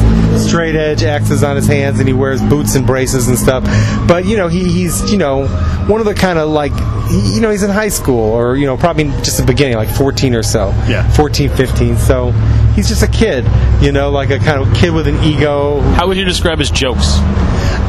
straight 0.46 0.76
edge 0.76 1.02
axes 1.02 1.42
on 1.42 1.56
his 1.56 1.66
hands 1.66 1.98
and 1.98 2.06
he 2.08 2.14
wears 2.14 2.40
boots 2.42 2.74
and 2.76 2.86
braces 2.86 3.28
and 3.28 3.38
stuff. 3.38 3.64
But 4.06 4.24
you 4.26 4.36
know 4.36 4.48
he 4.48 4.70
he's 4.70 5.10
you 5.10 5.18
know 5.18 5.46
one 5.88 6.00
of 6.00 6.06
the 6.06 6.14
kind 6.14 6.38
of 6.38 6.48
like 6.48 6.72
you 7.10 7.40
know 7.40 7.50
he's 7.50 7.62
in 7.62 7.70
high 7.70 7.88
school 7.88 8.20
or 8.32 8.56
you 8.56 8.66
know 8.66 8.76
probably 8.76 9.04
just 9.22 9.36
the 9.38 9.44
beginning 9.44 9.76
like 9.76 9.88
14 9.90 10.34
or 10.34 10.42
so 10.42 10.68
Yeah. 10.88 11.08
14 11.12 11.50
15 11.50 11.96
so 11.98 12.32
he's 12.74 12.88
just 12.88 13.02
a 13.02 13.08
kid 13.08 13.44
you 13.82 13.92
know 13.92 14.10
like 14.10 14.30
a 14.30 14.38
kind 14.38 14.60
of 14.60 14.74
kid 14.74 14.92
with 14.92 15.06
an 15.06 15.22
ego 15.24 15.80
How 15.94 16.06
would 16.08 16.16
you 16.16 16.24
describe 16.24 16.58
his 16.58 16.70
jokes? 16.70 17.18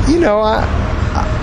you 0.07 0.19
know, 0.19 0.39
I, 0.39 0.63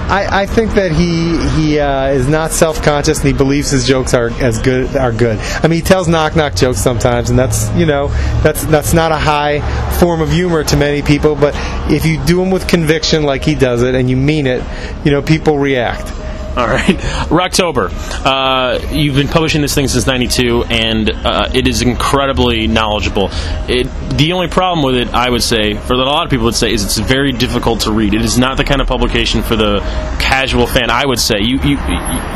I, 0.08 0.42
I 0.42 0.46
think 0.46 0.72
that 0.75 0.92
he 0.92 1.37
he 1.61 1.78
uh, 1.80 2.08
is 2.08 2.28
not 2.28 2.52
self 2.52 2.82
conscious 2.82 3.18
and 3.18 3.26
he 3.26 3.32
believes 3.32 3.70
his 3.70 3.87
jokes 3.87 4.14
are 4.14 4.30
as 4.40 4.61
good 4.61 4.94
are 4.96 5.12
good. 5.12 5.38
I 5.38 5.62
mean, 5.68 5.78
he 5.78 5.82
tells 5.82 6.08
knock 6.08 6.37
knock 6.37 6.54
jokes 6.54 6.78
sometimes, 6.78 7.30
and 7.30 7.38
that's 7.38 7.70
you 7.72 7.87
know 7.87 8.08
that's 8.42 8.64
that's 8.66 8.92
not 8.92 9.11
a 9.12 9.16
high 9.16 9.61
form 9.99 10.20
of 10.20 10.30
humor 10.30 10.64
to 10.64 10.76
many 10.76 11.02
people. 11.02 11.34
But 11.34 11.54
if 11.90 12.04
you 12.04 12.22
do 12.25 12.37
them 12.37 12.50
with 12.50 12.68
conviction, 12.68 13.25
like 13.25 13.42
he 13.44 13.54
does 13.54 13.82
it, 13.82 13.94
and 13.94 14.08
you 14.08 14.16
mean 14.16 14.46
it, 14.46 14.62
you 15.04 15.11
know, 15.11 15.22
people 15.22 15.58
react. 15.58 16.06
All 16.54 16.66
right, 16.66 16.85
Rocktober. 17.30 17.90
Uh, 18.26 18.78
you've 18.92 19.14
been 19.14 19.28
publishing 19.28 19.62
this 19.62 19.75
thing 19.75 19.88
since 19.88 20.06
'92, 20.06 20.64
and 20.64 21.09
uh, 21.09 21.49
it 21.54 21.66
is 21.66 21.80
incredibly 21.80 22.66
knowledgeable. 22.66 23.30
It, 23.71 23.85
the 24.18 24.35
only 24.35 24.49
problem 24.49 24.85
with 24.85 24.97
it, 24.97 25.14
I 25.14 25.30
would 25.30 25.42
say, 25.42 25.73
for 25.73 25.97
that 25.97 26.02
a 26.02 26.04
lot 26.04 26.25
of 26.25 26.30
people 26.30 26.44
would 26.44 26.54
say, 26.54 26.71
is 26.71 26.85
it's 26.85 26.99
very 26.99 27.32
difficult 27.32 27.80
to 27.82 27.92
read. 27.92 28.12
It 28.12 28.21
is 28.21 28.37
not 28.37 28.59
the 28.59 28.64
kind 28.64 28.82
of 28.82 28.87
publication 28.87 29.42
for 29.42 29.56
the 29.56 29.80
casual 30.21 30.66
fan. 30.66 30.90
I 30.90 31.06
would 31.06 31.18
say 31.18 31.37
you, 31.40 31.59
you 31.62 31.78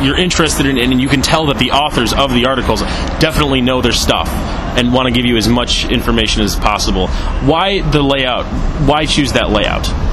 you're 0.01 0.19
interested 0.19 0.65
in, 0.65 0.79
it, 0.79 0.91
and 0.91 0.99
you 0.99 1.09
can 1.09 1.21
tell 1.21 1.45
that 1.49 1.59
the 1.59 1.73
authors 1.73 2.15
of 2.15 2.33
the 2.33 2.47
articles 2.47 2.81
definitely 3.21 3.61
know 3.61 3.83
their 3.83 3.93
stuff 3.93 4.31
and 4.79 4.95
want 4.95 5.09
to 5.09 5.13
give 5.13 5.27
you 5.27 5.37
as 5.37 5.47
much 5.47 5.91
information 5.91 6.41
as 6.41 6.57
possible. 6.57 7.09
Why 7.45 7.83
the 7.83 8.01
layout? 8.01 8.47
Why 8.89 9.05
choose 9.05 9.35
that 9.35 9.51
layout? 9.51 10.06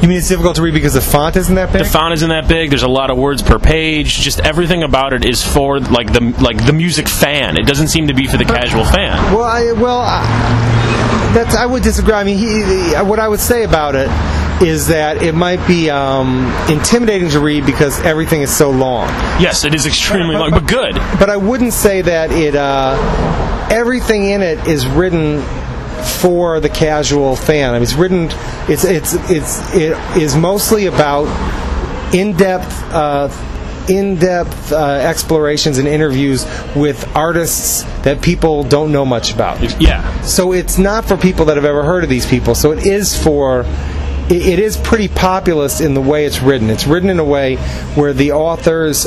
You 0.00 0.06
mean 0.08 0.18
it's 0.18 0.28
difficult 0.28 0.54
to 0.56 0.62
read 0.62 0.74
because 0.74 0.94
the 0.94 1.00
font 1.00 1.34
isn't 1.36 1.54
that 1.56 1.72
big? 1.72 1.82
The 1.82 1.88
font 1.88 2.14
isn't 2.14 2.28
that 2.28 2.46
big. 2.46 2.70
There's 2.70 2.84
a 2.84 2.88
lot 2.88 3.10
of 3.10 3.18
words 3.18 3.42
per 3.42 3.58
page. 3.58 4.14
Just 4.20 4.38
everything 4.40 4.84
about 4.84 5.12
it 5.12 5.24
is 5.24 5.44
for 5.44 5.80
like 5.80 6.12
the 6.12 6.20
like 6.40 6.64
the 6.66 6.72
music 6.72 7.08
fan. 7.08 7.56
It 7.56 7.66
doesn't 7.66 7.88
seem 7.88 8.06
to 8.06 8.14
be 8.14 8.26
for 8.26 8.36
the 8.36 8.44
casual 8.44 8.84
fan. 8.84 9.16
Well, 9.34 9.42
I, 9.44 9.72
well, 9.72 10.00
I, 10.00 11.32
that's 11.34 11.56
I 11.56 11.66
would 11.66 11.82
disagree. 11.82 12.12
I 12.14 12.22
mean, 12.22 12.38
he, 12.38 12.46
he- 12.92 12.94
what 13.02 13.18
I 13.18 13.26
would 13.26 13.40
say 13.40 13.64
about 13.64 13.96
it 13.96 14.08
is 14.62 14.86
that 14.88 15.22
it 15.22 15.34
might 15.34 15.64
be 15.66 15.90
um, 15.90 16.46
intimidating 16.68 17.30
to 17.30 17.40
read 17.40 17.66
because 17.66 18.00
everything 18.02 18.42
is 18.42 18.54
so 18.56 18.70
long. 18.70 19.08
Yes, 19.40 19.64
it 19.64 19.74
is 19.74 19.84
extremely 19.86 20.36
long, 20.36 20.50
but 20.50 20.66
good. 20.66 20.94
But 21.18 21.28
I 21.28 21.36
wouldn't 21.36 21.72
say 21.72 22.02
that 22.02 22.30
it. 22.30 22.54
Uh, 22.54 22.96
everything 23.70 24.30
in 24.30 24.42
it 24.42 24.66
is 24.66 24.86
written 24.86 25.42
for 26.04 26.60
the 26.60 26.68
casual 26.68 27.36
fan. 27.36 27.70
I 27.70 27.72
mean, 27.74 27.82
it's 27.82 27.94
written. 27.94 28.28
It's 28.68 28.84
it's 28.84 29.14
it's 29.30 29.74
it 29.74 29.96
is 30.16 30.36
mostly 30.36 30.86
about 30.86 31.26
in-depth 32.14 32.82
uh, 32.92 33.28
in-depth 33.88 34.72
uh, 34.72 34.84
explorations 34.84 35.78
and 35.78 35.88
interviews 35.88 36.44
with 36.76 37.04
artists 37.16 37.82
that 38.02 38.20
people 38.22 38.64
don't 38.64 38.92
know 38.92 39.04
much 39.04 39.32
about. 39.32 39.80
Yeah. 39.80 40.20
So 40.22 40.52
it's 40.52 40.78
not 40.78 41.06
for 41.06 41.16
people 41.16 41.46
that 41.46 41.56
have 41.56 41.64
ever 41.64 41.82
heard 41.82 42.04
of 42.04 42.10
these 42.10 42.26
people. 42.26 42.54
So 42.54 42.72
it 42.72 42.86
is 42.86 43.20
for 43.22 43.64
it, 44.28 44.46
it 44.46 44.58
is 44.58 44.76
pretty 44.76 45.08
populist 45.08 45.80
in 45.80 45.94
the 45.94 46.02
way 46.02 46.26
it's 46.26 46.42
written. 46.42 46.70
It's 46.70 46.86
written 46.86 47.10
in 47.10 47.18
a 47.18 47.24
way 47.24 47.56
where 47.94 48.12
the 48.12 48.32
authors 48.32 49.06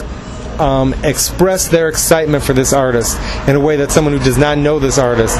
um, 0.62 0.94
express 1.04 1.68
their 1.68 1.90
excitement 1.90 2.44
for 2.44 2.54
this 2.54 2.72
artist 2.72 3.18
in 3.48 3.56
a 3.56 3.60
way 3.60 3.78
that 3.78 3.92
someone 3.92 4.16
who 4.16 4.24
does 4.24 4.38
not 4.38 4.58
know 4.58 4.80
this 4.80 5.00
artist 5.00 5.38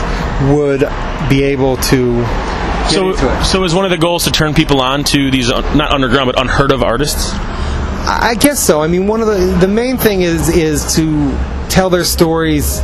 would 0.54 0.82
be 1.30 1.44
able 1.44 1.78
to. 1.78 2.22
Get 2.22 2.92
So, 2.92 3.44
so 3.44 3.64
is 3.64 3.76
one 3.76 3.86
of 3.86 3.92
the 3.92 3.98
goals 3.98 4.24
to 4.24 4.32
turn 4.32 4.56
people 4.56 4.82
on 4.82 5.04
to 5.06 5.30
these 5.30 5.52
uh, 5.52 5.62
not 5.76 5.92
underground 5.92 6.32
but 6.34 6.42
unheard 6.42 6.72
of 6.72 6.82
artists? 6.82 7.32
I 7.34 8.32
I 8.32 8.36
guess 8.36 8.60
so. 8.60 8.82
I 8.82 8.88
mean, 8.88 9.06
one 9.06 9.22
of 9.22 9.28
the 9.28 9.58
the 9.60 9.68
main 9.68 9.98
thing 9.98 10.22
is 10.22 10.50
is 10.50 10.96
to 10.96 11.38
tell 11.70 11.92
their 11.92 12.04
stories 12.04 12.82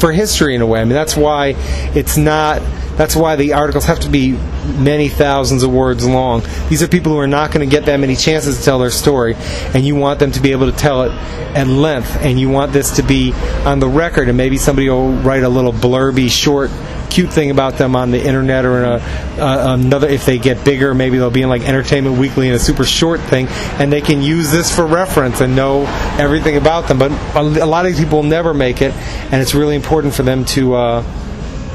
for 0.00 0.12
history 0.12 0.54
in 0.54 0.62
a 0.62 0.66
way. 0.66 0.80
I 0.80 0.84
mean, 0.84 0.94
that's 0.94 1.16
why 1.16 1.54
it's 1.94 2.16
not. 2.16 2.62
That's 2.98 3.14
why 3.14 3.36
the 3.36 3.52
articles 3.52 3.84
have 3.84 4.00
to 4.00 4.08
be 4.08 4.32
many 4.76 5.08
thousands 5.08 5.62
of 5.62 5.72
words 5.72 6.04
long. 6.04 6.42
These 6.68 6.82
are 6.82 6.88
people 6.88 7.12
who 7.12 7.18
are 7.18 7.28
not 7.28 7.52
going 7.52 7.66
to 7.66 7.70
get 7.70 7.86
that 7.86 7.98
many 7.98 8.16
chances 8.16 8.58
to 8.58 8.64
tell 8.64 8.80
their 8.80 8.90
story, 8.90 9.36
and 9.72 9.86
you 9.86 9.94
want 9.94 10.18
them 10.18 10.32
to 10.32 10.40
be 10.40 10.50
able 10.50 10.70
to 10.70 10.76
tell 10.76 11.04
it 11.04 11.12
at 11.56 11.68
length, 11.68 12.16
and 12.20 12.40
you 12.40 12.48
want 12.48 12.72
this 12.72 12.96
to 12.96 13.02
be 13.04 13.32
on 13.64 13.78
the 13.78 13.88
record, 13.88 14.28
and 14.28 14.36
maybe 14.36 14.58
somebody 14.58 14.88
will 14.88 15.12
write 15.12 15.44
a 15.44 15.48
little 15.48 15.72
blurby, 15.72 16.28
short, 16.28 16.70
cute 17.08 17.30
thing 17.30 17.50
about 17.52 17.78
them 17.78 17.94
on 17.94 18.10
the 18.10 18.22
internet 18.22 18.64
or 18.64 18.78
in 18.78 18.84
a, 18.84 18.96
uh, 19.40 19.76
another. 19.78 20.08
If 20.08 20.26
they 20.26 20.38
get 20.38 20.64
bigger, 20.64 20.92
maybe 20.92 21.18
they'll 21.18 21.30
be 21.30 21.42
in 21.42 21.48
like 21.48 21.62
Entertainment 21.62 22.18
Weekly 22.18 22.48
in 22.48 22.54
a 22.54 22.58
super 22.58 22.84
short 22.84 23.20
thing, 23.20 23.46
and 23.78 23.92
they 23.92 24.00
can 24.00 24.22
use 24.22 24.50
this 24.50 24.74
for 24.74 24.84
reference 24.84 25.40
and 25.40 25.54
know 25.54 25.84
everything 26.18 26.56
about 26.56 26.88
them. 26.88 26.98
But 26.98 27.12
a 27.36 27.42
lot 27.64 27.86
of 27.86 27.92
these 27.92 28.04
people 28.04 28.24
never 28.24 28.52
make 28.52 28.82
it, 28.82 28.92
and 28.92 29.40
it's 29.40 29.54
really 29.54 29.76
important 29.76 30.14
for 30.14 30.24
them 30.24 30.44
to. 30.46 30.74
Uh, 30.74 31.04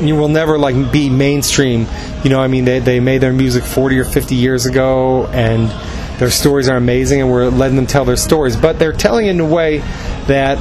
you 0.07 0.15
will 0.15 0.29
never 0.29 0.57
like 0.57 0.91
be 0.91 1.09
mainstream. 1.09 1.87
You 2.23 2.29
know, 2.29 2.39
I 2.39 2.47
mean, 2.47 2.65
they 2.65 2.79
they 2.79 2.99
made 2.99 3.19
their 3.19 3.33
music 3.33 3.63
40 3.63 3.99
or 3.99 4.05
50 4.05 4.35
years 4.35 4.65
ago, 4.65 5.27
and 5.27 5.69
their 6.19 6.29
stories 6.29 6.69
are 6.69 6.77
amazing, 6.77 7.21
and 7.21 7.31
we're 7.31 7.49
letting 7.49 7.75
them 7.75 7.87
tell 7.87 8.05
their 8.05 8.15
stories. 8.15 8.55
But 8.55 8.79
they're 8.79 8.93
telling 8.93 9.27
it 9.27 9.31
in 9.31 9.39
a 9.39 9.45
way 9.45 9.79
that 10.27 10.57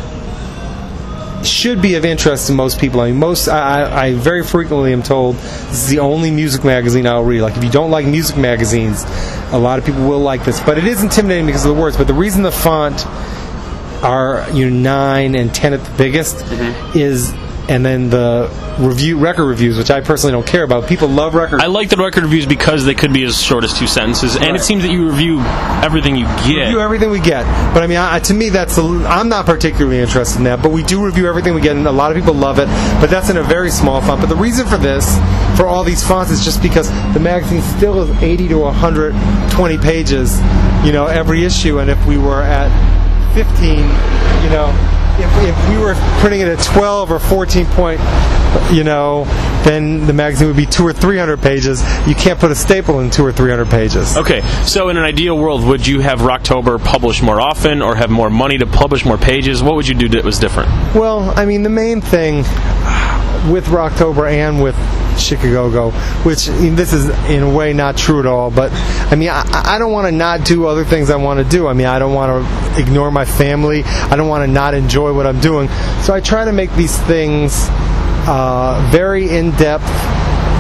should 1.45 1.83
be 1.83 1.97
of 1.97 2.05
interest 2.05 2.47
to 2.47 2.53
most 2.53 2.79
people. 2.79 3.01
I 3.01 3.11
mean, 3.11 3.19
most 3.19 3.49
I, 3.49 3.83
I 3.83 4.05
I 4.07 4.15
very 4.15 4.45
frequently 4.45 4.93
am 4.93 5.03
told 5.03 5.37
this 5.37 5.85
is 5.85 5.89
the 5.89 5.99
only 5.99 6.31
music 6.31 6.65
magazine 6.65 7.07
I'll 7.07 7.25
read. 7.25 7.43
Like, 7.43 7.57
if 7.57 7.65
you 7.65 7.71
don't 7.71 7.91
like 7.91 8.07
music 8.07 8.37
magazines, 8.37 9.05
a 9.51 9.59
lot 9.59 9.79
of 9.79 9.85
people 9.85 10.07
will 10.07 10.21
like 10.21 10.45
this. 10.45 10.61
But 10.61 10.79
it 10.79 10.87
is 10.87 11.03
intimidating 11.03 11.47
because 11.47 11.65
of 11.65 11.75
the 11.75 11.81
words. 11.81 11.97
But 11.97 12.07
the 12.07 12.15
reason 12.15 12.43
the 12.43 12.53
font 12.53 13.07
are 14.03 14.49
you 14.53 14.69
know 14.69 14.77
nine 14.77 15.35
and 15.35 15.55
ten 15.55 15.73
at 15.73 15.85
the 15.85 15.97
biggest 15.97 16.37
mm-hmm. 16.37 16.99
is 16.99 17.33
and 17.69 17.85
then 17.85 18.11
the 18.11 18.51
review 18.79 19.19
record 19.19 19.45
reviews 19.45 19.79
which 19.79 19.91
i 19.91 20.01
personally 20.01 20.33
don't 20.33 20.47
care 20.47 20.65
about. 20.65 20.89
People 20.89 21.09
love 21.09 21.35
record 21.35 21.61
I 21.61 21.67
like 21.67 21.89
the 21.89 21.97
record 21.97 22.25
reviews 22.25 22.47
because 22.47 22.85
they 22.85 22.95
could 22.95 23.13
be 23.13 23.25
as 23.25 23.41
short 23.41 23.65
as 23.65 23.79
two 23.79 23.87
sentences, 23.87 24.37
and 24.37 24.57
it 24.57 24.61
seems 24.61 24.83
that 24.83 24.93
you 24.93 25.09
review 25.09 25.41
everything 25.83 26.17
you 26.17 26.25
get. 26.25 26.67
review 26.67 26.81
everything 26.81 27.11
we 27.11 27.21
get. 27.21 27.45
But 27.75 27.83
i 27.83 27.87
mean 27.87 27.99
I, 27.99 28.19
to 28.21 28.35
me 28.35 28.49
that's 28.49 28.79
a, 28.79 28.83
i'm 28.83 29.29
not 29.29 29.47
particularly 29.47 29.99
interested 29.99 30.39
in 30.39 30.45
that. 30.45 30.63
But 30.63 30.73
we 30.73 30.83
do 30.83 31.05
review 31.05 31.29
everything 31.29 31.55
we 31.55 31.61
get 31.61 31.77
and 31.77 31.87
a 31.87 31.93
lot 31.93 32.11
of 32.11 32.17
people 32.17 32.35
love 32.35 32.59
it. 32.59 32.67
But 33.01 33.11
that's 33.11 33.31
in 33.31 33.37
a 33.37 33.43
very 33.43 33.71
small 33.71 34.01
font. 34.01 34.21
But 34.21 34.29
the 34.29 34.37
reason 34.37 34.67
for 34.67 34.77
this 34.79 35.17
for 35.57 35.67
all 35.67 35.85
these 35.85 36.07
fonts 36.07 36.31
is 36.31 36.45
just 36.45 36.63
because 36.63 36.89
the 37.15 37.21
magazine 37.21 37.63
still 37.63 38.01
is 38.03 38.11
80 38.23 38.49
to 38.49 38.59
120 38.59 39.79
pages 39.79 40.41
you 40.85 40.93
know 40.93 41.07
every 41.07 41.45
issue. 41.45 41.79
And 41.79 41.91
if 41.91 42.05
we 42.07 42.19
were 42.19 42.43
at 42.43 42.71
15 43.35 43.79
you 43.79 44.51
know 44.51 45.02
if, 45.19 45.49
if 45.49 45.69
we 45.69 45.79
were 45.79 45.95
printing 46.21 46.41
it 46.41 46.49
at 46.49 46.59
12 46.65 47.13
or 47.13 47.19
14 47.19 47.67
point 47.67 48.01
you 48.71 48.85
know 48.85 49.25
then 49.65 50.07
the 50.07 50.13
magazine 50.13 50.47
would 50.49 50.57
be 50.57 50.67
two 50.67 50.87
or 50.87 50.93
300 50.93 51.41
pages 51.41 51.83
you 52.07 52.15
can't 52.15 52.39
put 52.39 52.51
a 52.51 52.55
staple 52.55 53.01
in 53.01 53.11
two 53.11 53.25
or 53.25 53.33
300 53.33 53.69
pages 53.69 54.17
Okay, 54.17 54.43
so 54.65 54.89
in 54.89 54.97
an 54.97 55.05
ideal 55.05 55.37
world, 55.37 55.65
would 55.65 55.87
you 55.87 56.01
have 56.01 56.21
Rocktober 56.21 56.83
publish 56.83 57.23
more 57.23 57.41
often, 57.41 57.83
or 57.83 57.97
have 57.97 58.11
more 58.11 58.31
money 58.31 58.59
to 58.59 58.67
publish 58.67 59.05
more 59.05 59.19
pages? 59.19 59.63
What 59.63 59.75
would 59.75 59.89
you 59.89 59.95
do 59.95 60.09
that 60.11 60.25
was 60.25 60.39
different? 60.39 60.69
Well, 60.95 61.33
I 61.37 61.45
mean, 61.45 61.63
the 61.63 61.71
main 61.71 62.01
thing 62.01 62.39
with 63.51 63.67
Rocktober 63.67 64.31
and 64.31 64.63
with 64.63 64.77
Chicago, 65.19 65.91
which 66.25 66.47
this 66.47 66.93
is 66.93 67.09
in 67.31 67.43
a 67.43 67.53
way 67.53 67.73
not 67.73 67.97
true 67.97 68.21
at 68.21 68.27
all, 68.27 68.51
but 68.51 68.73
I 68.73 69.17
mean, 69.17 69.29
I, 69.31 69.45
I 69.65 69.79
don't 69.79 69.93
want 69.93 70.07
to 70.07 70.13
not 70.13 70.45
do 70.45 70.67
other 70.67 70.85
things 70.85 71.11
I 71.11 71.17
want 71.17 71.43
to 71.43 71.49
do. 71.49 71.67
I 71.67 71.73
mean, 71.73 71.87
I 71.87 71.99
don't 71.99 72.15
want 72.15 72.45
to 72.45 72.81
ignore 72.81 73.11
my 73.11 73.25
family. 73.25 73.85
I 73.85 74.17
don't 74.17 74.29
want 74.29 74.47
to 74.47 74.53
not 74.53 74.75
enjoy 74.75 75.13
what 75.13 75.27
I'm 75.27 75.41
doing. 75.41 75.69
So 76.03 76.15
I 76.15 76.21
try 76.21 76.45
to 76.45 76.53
make 76.53 76.73
these 76.73 76.97
things 77.03 77.67
uh, 78.27 78.89
very 78.93 79.29
in 79.29 79.51
depth 79.53 79.89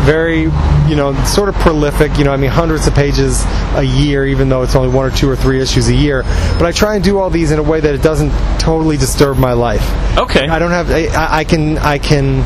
very, 0.03 0.43
you 0.89 0.97
know, 0.97 1.15
sort 1.25 1.49
of 1.49 1.55
prolific. 1.57 2.19
You 2.19 2.25
know, 2.25 2.33
I 2.33 2.37
mean, 2.37 2.51
hundreds 2.51 2.87
of 2.87 2.95
pages 2.95 3.45
a 3.75 3.83
year, 3.83 4.27
even 4.27 4.49
though 4.49 4.63
it's 4.63 4.75
only 4.75 4.89
one 4.89 5.11
or 5.11 5.15
two 5.15 5.31
or 5.31 5.37
three 5.37 5.61
issues 5.61 5.89
a 5.89 5.95
year. 5.95 6.23
But 6.23 6.63
I 6.63 6.73
try 6.73 6.97
and 6.97 7.05
do 7.05 7.19
all 7.19 7.31
these 7.31 7.51
in 7.51 7.59
a 7.59 7.63
way 7.63 7.81
that 7.81 7.95
it 7.95 8.03
doesn't 8.03 8.31
totally 8.59 8.97
disturb 8.97 9.39
my 9.39 9.53
life. 9.53 9.83
Okay. 10.19 10.47
I 10.47 10.59
don't 10.59 10.71
have. 10.71 10.91
I, 10.91 11.39
I 11.39 11.45
can. 11.45 11.79
I 11.79 11.99
can. 11.99 12.43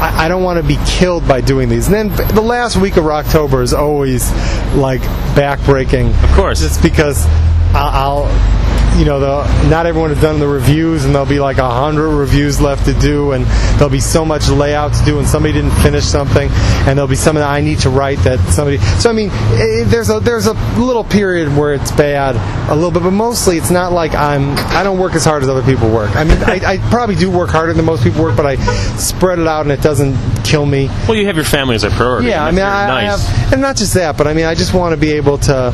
I, 0.00 0.26
I 0.26 0.28
don't 0.28 0.42
want 0.42 0.60
to 0.60 0.66
be 0.66 0.78
killed 0.86 1.26
by 1.26 1.40
doing 1.40 1.68
these. 1.68 1.88
And 1.88 1.94
then 1.94 2.34
the 2.34 2.40
last 2.42 2.76
week 2.76 2.96
of 2.96 3.06
October 3.06 3.62
is 3.62 3.74
always 3.74 4.30
like 4.74 5.00
backbreaking. 5.34 6.12
Of 6.22 6.30
course. 6.36 6.60
Just 6.60 6.82
because 6.82 7.26
I'll, 7.74 8.24
I'll 8.24 8.67
you 8.98 9.04
know, 9.04 9.20
the, 9.20 9.68
not 9.68 9.86
everyone 9.86 10.10
has 10.10 10.20
done 10.20 10.40
the 10.40 10.48
reviews, 10.48 11.04
and 11.04 11.14
there'll 11.14 11.28
be 11.28 11.38
like 11.38 11.58
a 11.58 11.70
hundred 11.70 12.08
reviews 12.08 12.60
left 12.60 12.86
to 12.86 12.94
do, 12.94 13.32
and 13.32 13.44
there'll 13.76 13.88
be 13.88 14.00
so 14.00 14.24
much 14.24 14.48
layout 14.48 14.92
to 14.92 15.04
do, 15.04 15.18
and 15.18 15.26
somebody 15.26 15.52
didn't 15.54 15.70
finish 15.82 16.04
something, 16.04 16.48
and 16.50 16.98
there'll 16.98 17.06
be 17.06 17.14
something 17.14 17.40
that 17.40 17.50
I 17.50 17.60
need 17.60 17.78
to 17.80 17.90
write 17.90 18.18
that 18.24 18.38
somebody. 18.50 18.78
So 18.98 19.08
I 19.08 19.12
mean, 19.12 19.30
eh, 19.30 19.84
there's 19.86 20.10
a 20.10 20.18
there's 20.18 20.46
a 20.46 20.54
little 20.78 21.04
period 21.04 21.48
where 21.56 21.74
it's 21.74 21.92
bad, 21.92 22.34
a 22.70 22.74
little 22.74 22.90
bit, 22.90 23.02
but 23.04 23.12
mostly 23.12 23.56
it's 23.56 23.70
not 23.70 23.92
like 23.92 24.14
I'm 24.14 24.50
I 24.76 24.82
don't 24.82 24.98
work 24.98 25.14
as 25.14 25.24
hard 25.24 25.42
as 25.42 25.48
other 25.48 25.62
people 25.62 25.90
work. 25.90 26.14
I 26.16 26.24
mean, 26.24 26.38
I, 26.42 26.60
I 26.64 26.78
probably 26.90 27.14
do 27.14 27.30
work 27.30 27.50
harder 27.50 27.72
than 27.72 27.84
most 27.84 28.02
people 28.02 28.22
work, 28.22 28.36
but 28.36 28.46
I 28.46 28.56
spread 28.96 29.38
it 29.38 29.46
out, 29.46 29.62
and 29.62 29.70
it 29.70 29.80
doesn't 29.80 30.16
kill 30.44 30.66
me. 30.66 30.88
Well, 31.06 31.14
you 31.14 31.26
have 31.26 31.36
your 31.36 31.44
family 31.44 31.76
as 31.76 31.84
a 31.84 31.90
priority. 31.90 32.28
Yeah, 32.28 32.44
I 32.44 32.50
mean, 32.50 32.64
I, 32.64 32.86
very 32.86 33.06
I 33.06 33.16
have, 33.16 33.52
and 33.52 33.62
not 33.62 33.76
just 33.76 33.94
that, 33.94 34.16
but 34.16 34.26
I 34.26 34.34
mean, 34.34 34.46
I 34.46 34.54
just 34.54 34.74
want 34.74 34.92
to 34.92 35.00
be 35.00 35.12
able 35.12 35.38
to. 35.38 35.72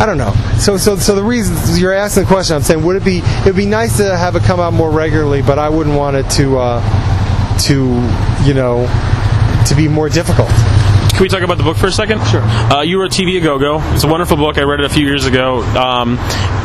I 0.00 0.06
don't 0.06 0.18
know. 0.18 0.32
So, 0.58 0.76
so, 0.76 0.96
so 0.96 1.14
the 1.14 1.24
reason 1.24 1.56
you're 1.80 1.92
asking 1.92 2.24
the 2.24 2.28
question, 2.28 2.54
I'm 2.54 2.62
saying, 2.62 2.84
would 2.84 2.96
it 2.96 3.04
be? 3.04 3.18
It 3.18 3.46
would 3.46 3.56
be 3.56 3.66
nice 3.66 3.96
to 3.96 4.16
have 4.16 4.36
it 4.36 4.42
come 4.44 4.60
out 4.60 4.72
more 4.72 4.90
regularly, 4.90 5.42
but 5.42 5.58
I 5.58 5.68
wouldn't 5.68 5.96
want 5.96 6.16
it 6.16 6.28
to, 6.30 6.58
uh, 6.58 7.58
to, 7.66 7.74
you 8.44 8.54
know, 8.54 8.86
to 9.66 9.74
be 9.74 9.88
more 9.88 10.08
difficult. 10.08 10.48
Can 11.18 11.24
we 11.24 11.28
talk 11.28 11.42
about 11.42 11.58
the 11.58 11.64
book 11.64 11.76
for 11.76 11.88
a 11.88 11.92
second? 11.92 12.24
Sure. 12.28 12.42
Uh, 12.42 12.82
you 12.82 13.00
wrote 13.00 13.10
TV 13.10 13.38
a 13.38 13.40
Go 13.40 13.58
Go. 13.58 13.80
It's 13.92 14.04
a 14.04 14.06
wonderful 14.06 14.36
book. 14.36 14.56
I 14.56 14.62
read 14.62 14.78
it 14.78 14.86
a 14.86 14.88
few 14.88 15.04
years 15.04 15.26
ago. 15.26 15.62
Um, 15.74 16.16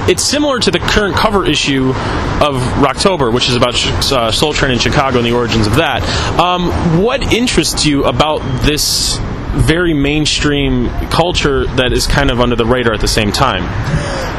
it's 0.07 0.21
similar 0.21 0.59
to 0.59 0.69
the 0.69 0.77
current 0.77 1.15
cover 1.15 1.43
issue 1.43 1.89
of 1.89 2.61
Rocktober, 2.77 3.33
which 3.33 3.49
is 3.49 3.55
about 3.55 3.73
uh, 4.11 4.31
Soul 4.31 4.53
Train 4.53 4.73
in 4.73 4.77
Chicago 4.77 5.17
and 5.17 5.25
the 5.25 5.31
origins 5.31 5.65
of 5.65 5.77
that. 5.77 6.03
Um, 6.39 7.01
what 7.01 7.33
interests 7.33 7.83
you 7.83 8.03
about 8.03 8.41
this 8.61 9.17
very 9.53 9.93
mainstream 9.93 10.89
culture 11.09 11.65
that 11.75 11.93
is 11.93 12.07
kind 12.07 12.31
of 12.31 12.39
under 12.39 12.55
the 12.55 12.65
radar 12.65 12.93
at 12.93 13.01
the 13.01 13.07
same 13.07 13.31
time? 13.31 13.63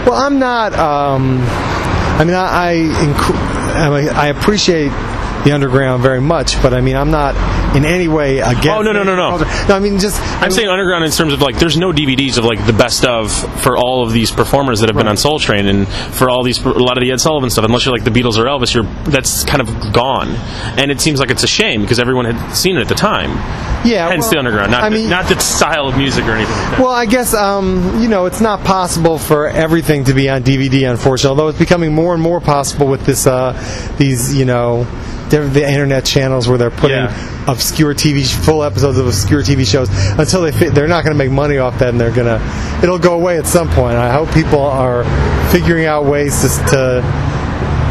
Well, 0.06 0.14
I'm 0.14 0.38
not. 0.38 0.72
Um, 0.74 1.38
I 1.40 2.24
mean, 2.24 2.34
I 2.34 2.90
I, 3.74 4.08
I 4.08 4.26
appreciate 4.28 4.90
the 5.44 5.52
underground 5.52 6.02
very 6.02 6.20
much, 6.22 6.60
but 6.62 6.72
I 6.72 6.80
mean, 6.80 6.96
I'm 6.96 7.10
not 7.10 7.34
in 7.76 7.84
any 7.84 8.08
way 8.08 8.38
against. 8.38 8.68
Oh, 8.68 8.80
no, 8.82 8.92
no, 8.92 9.02
no, 9.02 9.14
no. 9.14 9.36
No, 9.68 9.74
I 9.76 9.78
mean, 9.78 9.98
just 9.98 10.18
I'm 10.40 10.50
saying 10.50 10.68
underground 10.68 11.04
in 11.04 11.10
terms 11.10 11.32
of 11.34 11.42
like 11.42 11.58
there's 11.58 11.76
no 11.76 11.92
DVDs 11.92 12.38
of 12.38 12.44
like 12.44 12.64
the 12.66 12.72
best 12.72 13.04
of 13.04 13.30
for 13.62 13.76
all 13.76 14.06
of 14.06 14.12
these 14.12 14.30
performers 14.30 14.80
that 14.80 14.88
have 14.88 14.96
been 14.96 15.06
Right. 15.06 15.10
on 15.10 15.16
Soul 15.18 15.38
Train 15.38 15.66
and 15.66 15.86
for 15.88 16.30
all 16.30 16.42
these 16.44 16.64
a 16.64 16.68
lot 16.70 16.96
of 16.96 17.02
the 17.02 17.12
Ed 17.12 17.20
Sullivan 17.20 17.50
stuff 17.50 17.64
unless 17.64 17.84
you're 17.84 17.94
like 17.94 18.04
the 18.04 18.10
Beatles 18.10 18.38
or 18.38 18.44
Elvis 18.44 18.72
you're 18.74 18.84
that's 19.10 19.44
kind 19.44 19.60
of 19.60 19.92
gone 19.92 20.28
and 20.78 20.90
it 20.90 21.00
seems 21.00 21.18
like 21.20 21.30
it's 21.30 21.42
a 21.42 21.48
shame 21.48 21.82
because 21.82 21.98
everyone 21.98 22.24
had 22.26 22.54
seen 22.54 22.76
it 22.76 22.80
at 22.80 22.88
the 22.88 22.94
time 22.94 23.30
yeah. 23.84 24.08
hence 24.08 24.22
well, 24.24 24.30
the 24.32 24.38
underground 24.38 24.70
not 24.70 24.82
I 24.84 24.88
the, 24.88 24.96
mean, 24.96 25.10
not 25.10 25.28
the 25.28 25.38
style 25.38 25.86
of 25.88 25.96
music 25.96 26.24
or 26.24 26.32
anything 26.32 26.54
like 26.54 26.70
that. 26.72 26.80
Well, 26.80 26.90
I 26.90 27.06
guess 27.06 27.34
um, 27.34 28.00
you 28.00 28.08
know 28.08 28.26
it's 28.26 28.40
not 28.40 28.64
possible 28.64 29.18
for 29.18 29.48
everything 29.48 30.04
to 30.04 30.14
be 30.14 30.28
on 30.28 30.42
DVD, 30.42 30.90
unfortunately. 30.90 31.30
Although 31.30 31.48
it's 31.48 31.58
becoming 31.58 31.94
more 31.94 32.14
and 32.14 32.22
more 32.22 32.40
possible 32.40 32.86
with 32.86 33.04
this, 33.06 33.26
uh, 33.26 33.52
these 33.98 34.34
you 34.34 34.44
know, 34.44 34.84
the 35.30 35.68
internet 35.68 36.04
channels 36.04 36.48
where 36.48 36.58
they're 36.58 36.70
putting 36.70 36.96
Yeah. 36.98 37.50
obscure 37.50 37.94
TV, 37.94 38.24
full 38.24 38.62
episodes 38.62 38.98
of 38.98 39.06
obscure 39.06 39.42
TV 39.42 39.64
shows 39.64 39.88
until 40.18 40.42
they 40.42 40.52
fit. 40.52 40.74
They're 40.74 40.88
not 40.88 41.04
going 41.04 41.16
to 41.16 41.18
make 41.18 41.32
money 41.32 41.58
off 41.58 41.78
that, 41.80 41.88
and 41.90 42.00
they're 42.00 42.10
gonna. 42.10 42.40
It'll 42.82 42.98
go 42.98 43.14
away 43.14 43.38
at 43.38 43.46
some 43.46 43.68
point. 43.70 43.96
I 43.96 44.12
hope 44.12 44.32
people 44.32 44.60
are 44.60 45.04
figuring 45.50 45.86
out 45.86 46.04
ways 46.04 46.40
to 46.42 46.48
to, 46.70 47.02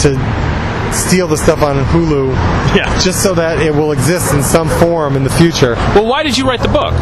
to 0.02 0.53
steal 0.94 1.28
the 1.28 1.38
stuff 1.38 1.62
on 1.62 1.84
Hulu, 1.86 2.30
Yeah. 2.76 3.00
just 3.00 3.22
so 3.24 3.34
that 3.36 3.60
it 3.62 3.74
will 3.74 3.92
exist 3.92 4.34
in 4.34 4.42
some 4.44 4.70
form 4.80 5.16
in 5.16 5.24
the 5.24 5.30
future. 5.32 5.76
well 5.96 6.06
why 6.08 6.24
did 6.24 6.38
you 6.38 6.48
write 6.48 6.62
the 6.62 6.68
book 6.70 6.94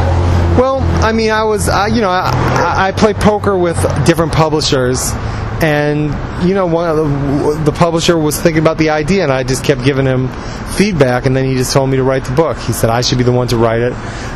Well, 0.58 0.80
I 1.02 1.12
mean, 1.12 1.30
I 1.30 1.44
was, 1.44 1.68
I, 1.68 1.86
you 1.88 2.00
know, 2.02 2.10
I, 2.10 2.30
I 2.88 2.92
play 2.92 3.14
poker 3.14 3.56
with 3.56 3.76
different 4.04 4.32
publishers, 4.32 5.10
and 5.62 6.10
you 6.46 6.54
know, 6.54 6.66
one 6.66 6.90
of 6.90 6.96
the, 6.98 7.70
the 7.70 7.72
publisher 7.72 8.18
was 8.18 8.38
thinking 8.40 8.60
about 8.62 8.76
the 8.76 8.90
idea, 8.90 9.22
and 9.22 9.32
I 9.32 9.44
just 9.44 9.64
kept 9.64 9.82
giving 9.84 10.04
him 10.04 10.28
feedback, 10.76 11.24
and 11.24 11.34
then 11.34 11.44
he 11.46 11.54
just 11.54 11.72
told 11.72 11.88
me 11.88 11.96
to 11.96 12.02
write 12.02 12.24
the 12.26 12.34
book. 12.34 12.58
He 12.58 12.72
said 12.74 12.90
I 12.90 13.00
should 13.00 13.16
be 13.18 13.24
the 13.24 13.32
one 13.32 13.48
to 13.48 13.56
write 13.56 13.80
it, 13.80 13.92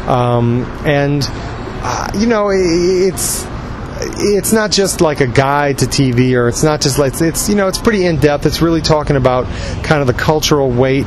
um, 0.09 0.63
and 0.87 1.23
uh, 1.83 2.09
you 2.17 2.27
know, 2.27 2.49
i- 2.51 2.55
it's 3.09 3.45
it's 4.01 4.53
not 4.53 4.71
just 4.71 5.01
like 5.01 5.21
a 5.21 5.27
guide 5.27 5.79
to 5.79 5.87
TV, 5.87 6.35
or 6.35 6.49
it's 6.49 6.63
not 6.63 6.81
just 6.81 6.99
like 6.99 7.13
it's, 7.13 7.23
it's 7.23 7.49
you 7.49 7.55
know, 7.55 7.69
it's 7.69 7.79
pretty 7.79 8.07
in 8.07 8.19
depth. 8.19 8.47
It's 8.47 8.63
really 8.63 8.83
talking 8.83 9.17
about 9.17 9.47
kind 9.83 10.01
of 10.01 10.07
the 10.07 10.15
cultural 10.15 10.71
weight 10.71 11.07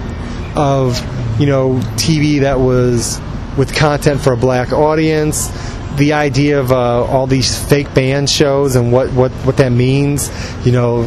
of 0.55 1.00
you 1.39 1.46
know 1.46 1.75
TV 1.96 2.41
that 2.41 2.60
was 2.60 3.22
with 3.58 3.75
content 3.75 4.22
for 4.22 4.34
a 4.34 4.38
black 4.38 4.72
audience. 4.72 5.50
The 5.98 6.13
idea 6.13 6.60
of 6.60 6.72
uh, 6.72 7.03
all 7.03 7.27
these 7.27 7.62
fake 7.67 7.93
band 7.93 8.29
shows 8.29 8.75
and 8.75 8.91
what, 8.91 9.12
what, 9.12 9.31
what 9.31 9.58
that 9.58 9.72
means, 9.72 10.31
you 10.65 10.72
know, 10.72 11.03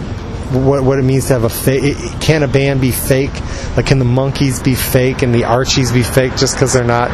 what, 0.55 0.83
what 0.85 0.99
it 0.99 1.03
means 1.03 1.27
to 1.29 1.33
have 1.35 1.45
a 1.45 1.49
fake. 1.49 1.97
Can 2.21 2.43
a 2.43 2.49
band 2.49 2.81
be 2.81 2.91
fake? 2.91 3.33
Like, 3.77 3.87
can 3.87 3.99
the 3.99 4.05
Monkees 4.05 4.63
be 4.63 4.75
fake 4.75 5.23
and 5.23 5.35
the 5.35 5.45
Archies 5.45 5.93
be 5.93 6.03
fake 6.03 6.37
just 6.37 6.55
because 6.55 6.73
they're 6.73 6.85
not 6.85 7.11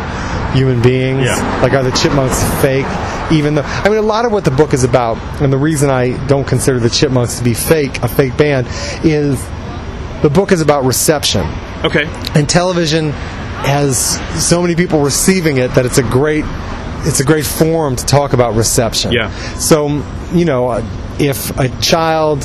human 0.57 0.83
beings? 0.83 1.25
Yeah. 1.25 1.61
Like, 1.63 1.73
are 1.73 1.83
the 1.83 1.93
chipmunks 1.93 2.43
fake? 2.61 2.87
Even 3.31 3.55
though, 3.55 3.63
I 3.63 3.89
mean, 3.89 3.99
a 3.99 4.03
lot 4.03 4.25
of 4.25 4.33
what 4.33 4.45
the 4.45 4.51
book 4.51 4.73
is 4.73 4.85
about, 4.85 5.19
and 5.43 5.53
the 5.53 5.59
reason 5.59 5.91
I 5.91 6.17
don't 6.27 6.47
consider 6.47 6.79
the 6.81 6.89
chipmunks 6.91 7.39
to 7.39 7.45
be 7.45 7.55
fake, 7.55 8.03
a 8.03 8.09
fake 8.09 8.37
band, 8.37 8.67
is 9.05 9.41
the 10.23 10.31
book 10.31 10.51
is 10.51 10.61
about 10.61 10.85
reception 10.85 11.47
Okay. 11.85 12.05
and 12.35 12.49
television 12.49 13.11
has 13.63 14.19
so 14.45 14.61
many 14.63 14.75
people 14.75 15.01
receiving 15.01 15.59
it 15.59 15.69
that 15.75 15.87
it's 15.87 15.99
a 15.99 16.03
great 16.03 16.45
it's 17.07 17.21
a 17.21 17.25
great 17.25 17.47
forum 17.47 17.95
to 17.95 18.05
talk 18.05 18.33
about 18.33 18.55
reception. 18.57 19.13
Yeah. 19.13 19.31
So 19.59 20.03
you 20.33 20.45
know, 20.45 20.85
if 21.21 21.57
a 21.59 21.69
child 21.81 22.43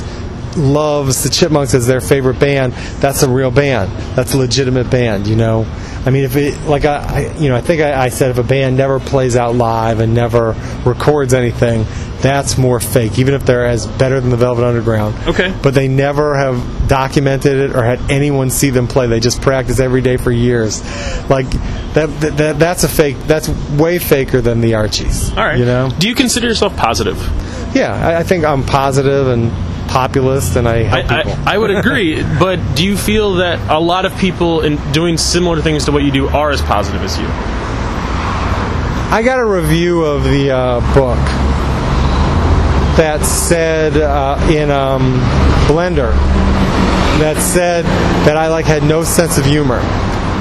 loves 0.57 1.23
the 1.23 1.29
Chipmunks 1.29 1.73
as 1.73 1.87
their 1.87 2.01
favorite 2.01 2.39
band, 2.39 2.73
that's 3.01 3.23
a 3.23 3.29
real 3.29 3.51
band. 3.51 3.91
That's 4.15 4.33
a 4.33 4.37
legitimate 4.37 4.89
band. 4.89 5.27
You 5.27 5.35
know, 5.35 5.65
I 6.05 6.09
mean, 6.09 6.23
if 6.23 6.35
it 6.35 6.59
like 6.63 6.85
I, 6.85 6.97
I 6.97 7.37
you 7.37 7.49
know, 7.49 7.55
I 7.55 7.61
think 7.61 7.81
I, 7.81 8.05
I 8.05 8.09
said 8.09 8.31
if 8.31 8.37
a 8.37 8.43
band 8.43 8.77
never 8.77 8.99
plays 8.99 9.35
out 9.35 9.55
live 9.55 9.99
and 9.99 10.13
never 10.13 10.51
records 10.85 11.33
anything, 11.33 11.85
that's 12.21 12.57
more 12.57 12.79
fake. 12.79 13.19
Even 13.19 13.33
if 13.33 13.45
they're 13.45 13.65
as 13.65 13.87
better 13.87 14.19
than 14.19 14.29
the 14.29 14.37
Velvet 14.37 14.65
Underground. 14.65 15.15
Okay. 15.27 15.55
But 15.61 15.73
they 15.73 15.87
never 15.87 16.35
have 16.35 16.87
documented 16.87 17.57
it 17.57 17.75
or 17.75 17.83
had 17.83 17.99
anyone 18.11 18.49
see 18.49 18.69
them 18.69 18.87
play. 18.87 19.07
They 19.07 19.19
just 19.19 19.41
practice 19.41 19.79
every 19.79 20.01
day 20.01 20.17
for 20.17 20.31
years. 20.31 20.81
Like 21.29 21.49
that, 21.93 22.07
that, 22.21 22.37
that 22.37 22.59
that's 22.59 22.83
a 22.83 22.89
fake. 22.89 23.17
That's 23.25 23.49
way 23.77 23.99
faker 23.99 24.41
than 24.41 24.61
the 24.61 24.75
Archies. 24.75 25.29
All 25.31 25.37
right. 25.37 25.57
You 25.57 25.65
know. 25.65 25.91
Do 25.99 26.07
you 26.07 26.15
consider 26.15 26.47
yourself 26.47 26.75
positive? 26.75 27.17
Yeah, 27.75 27.93
I, 27.93 28.19
I 28.19 28.23
think 28.23 28.45
I'm 28.45 28.63
positive 28.63 29.27
and 29.27 29.51
populist, 29.93 30.55
and 30.55 30.67
I 30.67 30.77
help 30.79 31.11
I, 31.11 31.23
people. 31.23 31.47
I, 31.47 31.53
I 31.53 31.57
would 31.57 31.69
agree, 31.69 32.23
but 32.39 32.57
do 32.75 32.83
you 32.83 32.97
feel 32.97 33.35
that 33.35 33.59
a 33.71 33.79
lot 33.79 34.05
of 34.05 34.17
people 34.17 34.61
in 34.61 34.77
doing 34.91 35.17
similar 35.17 35.61
things 35.61 35.85
to 35.85 35.91
what 35.91 36.03
you 36.03 36.11
do 36.11 36.27
are 36.27 36.49
as 36.49 36.61
positive 36.63 37.01
as 37.03 37.17
you? 37.19 37.27
I 39.13 39.21
got 39.23 39.37
a 39.37 39.45
review 39.45 40.03
of 40.03 40.23
the 40.23 40.49
uh, 40.49 40.79
book 40.95 41.19
that 42.97 43.23
said 43.23 43.95
uh, 43.95 44.39
in 44.49 44.71
um, 44.71 45.19
Blender 45.67 46.11
that 47.19 47.37
said 47.37 47.85
that 48.25 48.35
I 48.35 48.47
like 48.47 48.65
had 48.65 48.81
no 48.81 49.03
sense 49.03 49.37
of 49.37 49.45
humor, 49.45 49.77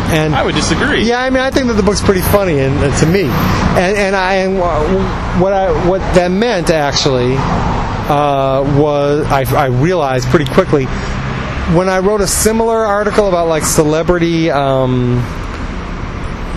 and 0.09 0.35
I 0.35 0.43
would 0.43 0.55
disagree. 0.55 1.07
Yeah, 1.07 1.21
I 1.21 1.29
mean, 1.29 1.41
I 1.41 1.51
think 1.51 1.67
that 1.67 1.75
the 1.75 1.83
book's 1.83 2.01
pretty 2.01 2.23
funny, 2.23 2.61
and, 2.61 2.75
and 2.83 2.95
to 2.97 3.07
me, 3.07 3.25
and 3.25 3.97
and 3.99 4.17
I 4.17 4.35
and 4.37 4.59
what 4.59 5.53
I 5.53 5.87
what 5.87 6.01
that 6.15 6.31
meant 6.31 6.71
actually 6.71 7.37
uh, 8.13 8.63
was 8.79 9.25
I, 9.27 9.45
I 9.57 9.67
realized 9.67 10.29
pretty 10.29 10.51
quickly 10.53 10.85
when 11.77 11.89
I 11.89 11.99
wrote 12.01 12.21
a 12.21 12.27
similar 12.27 12.85
article 12.85 13.29
about 13.29 13.49
like 13.49 13.63
celebrity, 13.65 14.51
um, 14.51 15.17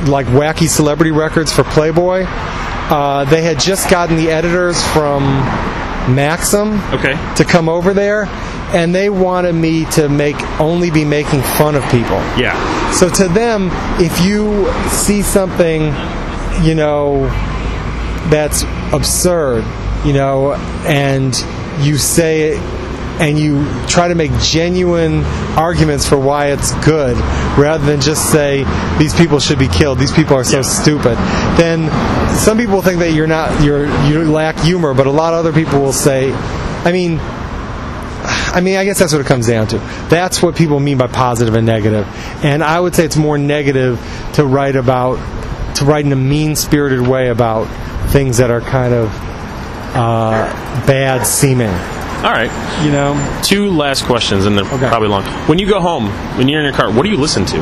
like 0.07 0.25
wacky 0.27 0.67
celebrity 0.67 1.11
records 1.11 1.53
for 1.53 1.63
Playboy. 1.63 2.25
Uh, 2.27 3.23
they 3.25 3.41
had 3.41 3.59
just 3.59 3.89
gotten 3.89 4.15
the 4.17 4.29
editors 4.29 4.83
from 4.93 5.23
Maxim 6.13 6.79
Okay. 6.93 7.13
to 7.35 7.45
come 7.45 7.69
over 7.69 7.93
there, 7.93 8.25
and 8.75 8.93
they 8.93 9.09
wanted 9.09 9.53
me 9.53 9.85
to 9.91 10.09
make 10.09 10.35
only 10.59 10.91
be 10.91 11.05
making 11.05 11.41
fun 11.57 11.75
of 11.75 11.83
people. 11.89 12.17
Yeah. 12.37 12.53
So 12.91 13.09
to 13.09 13.27
them, 13.27 13.69
if 13.99 14.21
you 14.21 14.67
see 14.89 15.21
something, 15.23 15.93
you 16.63 16.75
know, 16.75 17.25
that's 18.29 18.63
absurd, 18.91 19.63
you 20.05 20.13
know, 20.13 20.53
and 20.85 21.35
you 21.81 21.97
say 21.97 22.51
it 22.51 22.59
and 23.19 23.39
you 23.39 23.65
try 23.87 24.09
to 24.09 24.15
make 24.15 24.31
genuine 24.39 25.23
arguments 25.57 26.07
for 26.07 26.17
why 26.17 26.47
it's 26.47 26.73
good 26.85 27.15
rather 27.57 27.85
than 27.85 28.01
just 28.01 28.29
say 28.29 28.65
these 28.97 29.13
people 29.13 29.39
should 29.39 29.57
be 29.57 29.69
killed 29.69 29.97
these 29.97 30.11
people 30.11 30.35
are 30.35 30.43
so 30.43 30.57
Yeah. 30.57 30.61
stupid 30.63 31.15
then 31.57 31.89
some 32.35 32.57
people 32.57 32.81
think 32.81 32.99
that 32.99 33.13
you're 33.13 33.25
not 33.27 33.63
you're 33.63 33.85
you 34.05 34.29
lack 34.29 34.59
humor 34.59 34.93
but 34.93 35.07
a 35.07 35.11
lot 35.11 35.33
of 35.33 35.39
other 35.39 35.53
people 35.53 35.79
will 35.79 35.93
say 35.93 36.33
i 36.33 36.91
mean 36.91 37.19
I 38.27 38.61
mean, 38.61 38.77
I 38.77 38.85
guess 38.85 38.97
that's 38.97 39.11
what 39.11 39.19
it 39.21 39.27
comes 39.27 39.47
down 39.47 39.67
to. 39.67 39.77
That's 40.09 40.41
what 40.41 40.55
people 40.55 40.79
mean 40.79 40.97
by 40.97 41.07
positive 41.07 41.55
and 41.55 41.65
negative. 41.65 42.07
And 42.43 42.63
I 42.63 42.79
would 42.79 42.95
say 42.95 43.03
it's 43.05 43.17
more 43.17 43.37
negative 43.37 43.99
to 44.35 44.45
write 44.45 44.77
about, 44.77 45.17
to 45.75 45.85
write 45.85 46.05
in 46.05 46.13
a 46.13 46.15
mean 46.15 46.55
spirited 46.55 47.05
way 47.05 47.27
about 47.27 47.65
things 48.11 48.37
that 48.37 48.49
are 48.49 48.61
kind 48.61 48.93
of 48.93 49.09
uh, 49.95 50.85
bad 50.85 51.25
seeming. 51.25 51.69
All 51.69 52.31
right. 52.31 52.51
You 52.83 52.91
know? 52.91 53.41
Two 53.43 53.69
last 53.71 54.05
questions, 54.05 54.45
and 54.45 54.57
they're 54.57 54.65
Okay. 54.65 54.87
probably 54.87 55.07
long. 55.09 55.23
When 55.47 55.59
you 55.59 55.67
go 55.67 55.79
home, 55.79 56.07
when 56.37 56.47
you're 56.47 56.59
in 56.59 56.65
your 56.65 56.73
car, 56.73 56.91
what 56.91 57.03
do 57.03 57.09
you 57.09 57.17
listen 57.17 57.45
to? 57.45 57.59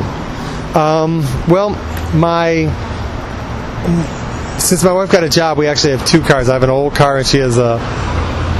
Well, 1.48 1.70
my. 2.14 2.70
Since 4.58 4.84
my 4.84 4.92
wife 4.92 5.10
got 5.10 5.24
a 5.24 5.28
job, 5.28 5.58
we 5.58 5.66
actually 5.66 5.92
have 5.96 6.06
two 6.06 6.20
cars. 6.22 6.48
I 6.48 6.54
have 6.54 6.62
an 6.62 6.70
old 6.70 6.94
car, 6.94 7.18
and 7.18 7.26
she 7.26 7.38
has 7.38 7.58
a. 7.58 7.78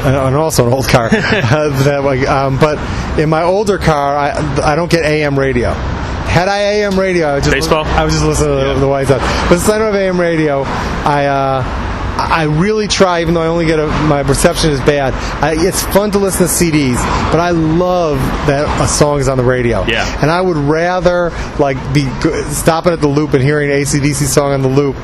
And 0.05 0.15
and 0.15 0.37
also 0.37 0.67
an 0.67 0.73
old 0.75 0.87
car. 0.87 1.09
that, 1.11 2.03
like, 2.05 2.29
um, 2.29 2.59
but 2.59 2.79
in 3.19 3.31
my 3.31 3.43
older 3.43 3.79
car, 3.79 4.15
I, 4.15 4.33
I 4.63 4.75
don't 4.77 4.91
get 4.91 5.03
AM 5.05 5.39
radio. 5.39 5.71
Had 5.73 6.49
I 6.49 6.59
AM 6.59 6.99
radio, 6.99 7.29
I 7.29 7.35
would 7.35 7.45
just 7.45 7.55
Baseball? 7.55 7.85
I 7.87 8.05
was 8.05 8.13
just 8.13 8.25
listening 8.27 8.51
to 8.51 8.67
Yeah. 8.67 8.75
the, 8.75 8.81
the 8.81 8.89
White 8.89 9.07
Sox. 9.07 9.23
But 9.49 9.59
since 9.61 9.69
I 9.71 9.79
don't 9.79 9.87
have 9.93 9.95
AM 9.95 10.21
radio, 10.21 10.63
I 10.65 11.25
uh, 11.27 11.63
I 12.17 12.45
really 12.45 12.87
try, 12.87 13.21
even 13.23 13.35
though 13.35 13.43
I 13.43 13.49
only 13.49 13.67
get 13.67 13.79
a, 13.79 13.87
my 13.87 14.21
reception 14.21 14.71
is 14.71 14.81
bad. 14.81 15.15
I, 15.43 15.55
it's 15.59 15.83
fun 15.83 16.11
to 16.13 16.19
listen 16.19 16.47
to 16.47 16.53
CDs, 16.53 16.97
but 17.33 17.41
I 17.41 17.51
love 17.51 18.19
that 18.47 18.83
a 18.83 18.87
song 18.87 19.19
is 19.19 19.29
on 19.29 19.37
the 19.37 19.45
radio. 19.45 19.85
Yeah. 19.87 20.07
And 20.23 20.31
I 20.31 20.41
would 20.41 20.57
rather 20.57 21.31
like 21.59 21.77
be 21.93 22.09
stopping 22.51 22.93
at 22.93 23.01
the 23.01 23.09
loop 23.09 23.35
and 23.35 23.43
hearing 23.43 23.71
an 23.71 23.79
ACDC 23.79 24.27
song 24.27 24.53
on 24.53 24.63
the 24.63 24.69
loop, 24.69 24.97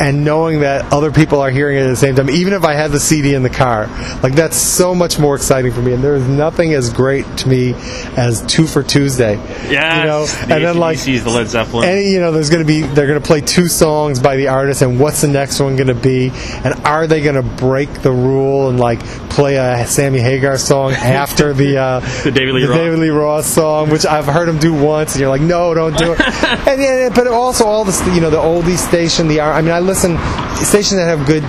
and 0.00 0.24
knowing 0.24 0.60
that 0.60 0.92
other 0.92 1.10
people 1.10 1.40
are 1.40 1.50
hearing 1.50 1.78
it 1.78 1.82
at 1.82 1.88
the 1.88 1.96
same 1.96 2.14
time, 2.14 2.28
even 2.30 2.52
if 2.52 2.64
I 2.64 2.74
had 2.74 2.90
the 2.90 3.00
CD 3.00 3.34
in 3.34 3.42
the 3.42 3.50
car. 3.50 3.86
Like 4.22 4.34
that's 4.34 4.56
so 4.56 4.94
much 4.94 5.18
more 5.18 5.34
exciting 5.36 5.72
for 5.72 5.80
me. 5.80 5.92
And 5.92 6.04
there 6.04 6.14
is 6.14 6.26
nothing 6.28 6.74
as 6.74 6.92
great 6.92 7.24
to 7.38 7.48
me 7.48 7.74
as 8.16 8.44
Two 8.50 8.66
for 8.66 8.82
Tuesday. 8.82 9.34
Yeah. 9.70 10.00
You 10.00 10.06
know, 10.06 10.26
the 10.26 10.54
and 10.54 10.64
then 10.64 10.78
like 10.78 10.98
the 10.98 11.20
Led 11.30 11.48
Zeppelin. 11.48 11.88
any 11.88 12.10
you 12.10 12.20
know 12.20 12.32
there's 12.32 12.50
going 12.50 12.62
to 12.62 12.66
be 12.66 12.82
they're 12.82 13.06
going 13.06 13.20
to 13.20 13.26
play 13.26 13.40
two 13.40 13.68
songs 13.68 14.18
by 14.18 14.36
the 14.36 14.48
artist 14.48 14.82
and 14.82 14.98
what's 14.98 15.20
the 15.20 15.28
next 15.28 15.60
one 15.60 15.76
going 15.76 15.88
to 15.88 15.94
be 15.94 16.30
and 16.64 16.74
are 16.84 17.06
they 17.06 17.20
going 17.22 17.36
to 17.36 17.42
break 17.42 17.90
the 18.02 18.10
rule 18.12 18.68
and 18.68 18.78
like 18.80 19.00
play 19.30 19.56
a 19.56 19.86
Sammy 19.86 20.20
Hagar 20.20 20.58
song 20.58 20.92
after 20.94 21.52
the 21.52 21.76
uh, 21.78 22.00
The 22.24 22.30
David 22.30 22.54
Lee 22.54 22.62
the 22.62 22.68
Roth. 22.68 22.78
David 22.78 22.98
Lee 22.98 23.08
Roth 23.08 23.44
song 23.46 23.90
which 23.90 24.04
I've 24.06 24.26
heard 24.26 24.48
him 24.48 24.58
do 24.58 24.72
once 24.74 25.12
and 25.14 25.20
you're 25.20 25.30
like 25.30 25.40
no 25.42 25.72
don't 25.74 25.96
do 25.96 26.12
it 26.12 26.20
and 26.68 26.80
yeah, 26.82 27.10
but 27.14 27.26
also 27.26 27.64
all 27.64 27.84
this 27.84 28.04
you 28.08 28.20
know 28.20 28.30
the 28.30 28.36
oldie 28.38 28.76
station 28.76 29.28
the 29.28 29.40
R- 29.40 29.52
I 29.52 29.60
mean 29.62 29.72
I 29.72 29.80
listen 29.80 30.18
stations 30.56 30.96
that 30.96 31.06
have 31.06 31.26
good 31.26 31.42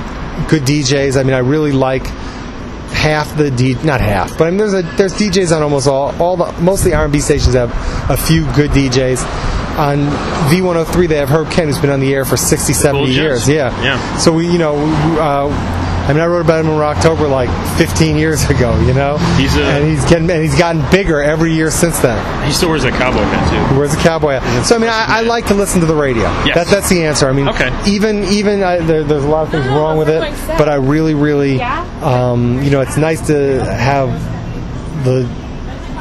good 0.50 0.64
DJs 0.64 1.20
I 1.20 1.24
mean 1.24 1.34
I 1.34 1.40
really 1.40 1.72
like 1.72 2.04
half 3.02 3.36
the 3.36 3.50
D 3.50 3.74
not 3.84 4.00
half, 4.00 4.38
but 4.38 4.46
I 4.46 4.52
mean 4.52 4.58
there's 4.58 4.74
a 4.74 4.84
there's 4.96 5.14
DJs 5.14 5.56
on 5.56 5.64
almost 5.64 5.88
all 5.88 6.16
all 6.22 6.38
the 6.38 6.52
most 6.62 6.86
of 6.86 6.92
the 6.92 6.94
R&B 6.96 7.20
stations 7.20 7.56
have 7.56 7.72
a 8.10 8.18
few 8.18 8.46
good 8.54 8.72
DJs. 8.72 9.26
On 9.72 9.98
V103 10.52 11.08
they 11.08 11.16
have 11.16 11.30
Herb 11.30 11.50
Kent 11.50 11.68
who's 11.68 11.80
been 11.80 11.90
on 11.90 12.02
the 12.02 12.14
air 12.14 12.26
for 12.26 12.36
60 12.38 12.74
70 12.74 13.10
years. 13.10 13.48
Yeah. 13.50 13.72
Yeah. 13.82 14.18
So 14.18 14.32
we 14.34 14.46
you 14.52 14.60
know 14.60 14.76
we, 14.76 15.20
uh, 15.20 15.48
I 16.12 16.14
mean 16.14 16.24
I 16.24 16.28
wrote 16.28 16.42
about 16.42 16.60
him 16.66 16.70
in 16.72 16.78
Rocktober 16.78 17.30
like 17.32 17.50
15 17.78 18.18
years 18.18 18.44
ago, 18.50 18.78
you 18.82 18.94
know. 18.94 19.16
He's 19.38 19.56
a- 19.56 19.64
and 19.64 19.88
he's 19.88 20.04
getting 20.10 20.30
and 20.30 20.42
he's 20.44 20.58
gotten 20.60 20.84
bigger 20.92 21.22
every 21.22 21.54
year 21.54 21.72
since 21.72 22.00
then. 22.00 22.20
he 22.46 22.52
still 22.52 22.68
wears 22.68 22.84
that 22.84 22.92
cowboy 22.94 23.22
hat 23.22 23.50
too. 23.50 23.74
He 23.74 23.80
wears 23.80 23.94
a 23.94 23.98
cowboy 23.98 24.34
hat. 24.34 24.66
So 24.66 24.76
I 24.76 24.80
mean, 24.80 24.90
I, 24.90 25.06
I 25.08 25.22
like 25.22 25.46
to 25.48 25.54
listen 25.54 25.80
to 25.80 25.86
the 25.86 25.96
radio. 25.96 26.24
Yes. 26.46 26.56
That, 26.56 26.68
that's 26.68 26.90
the 26.90 27.06
answer. 27.06 27.30
I 27.30 27.32
mean, 27.32 27.48
Okay. 27.48 27.72
even 27.88 28.26
even 28.26 28.62
I, 28.62 28.80
there, 28.80 29.06
there's 29.06 29.24
a 29.24 29.28
lot 29.30 29.46
of 29.46 29.52
things 29.52 29.66
wrong 29.68 29.98
with 29.98 30.10
it, 30.10 30.20
but 30.58 30.68
I 30.68 30.76
really, 30.76 31.14
really, 31.14 31.62
um, 31.62 32.62
you 32.62 32.72
know, 32.72 32.82
it's 32.82 32.98
nice 32.98 33.26
to 33.28 33.64
have 33.64 34.10
the 35.06 35.24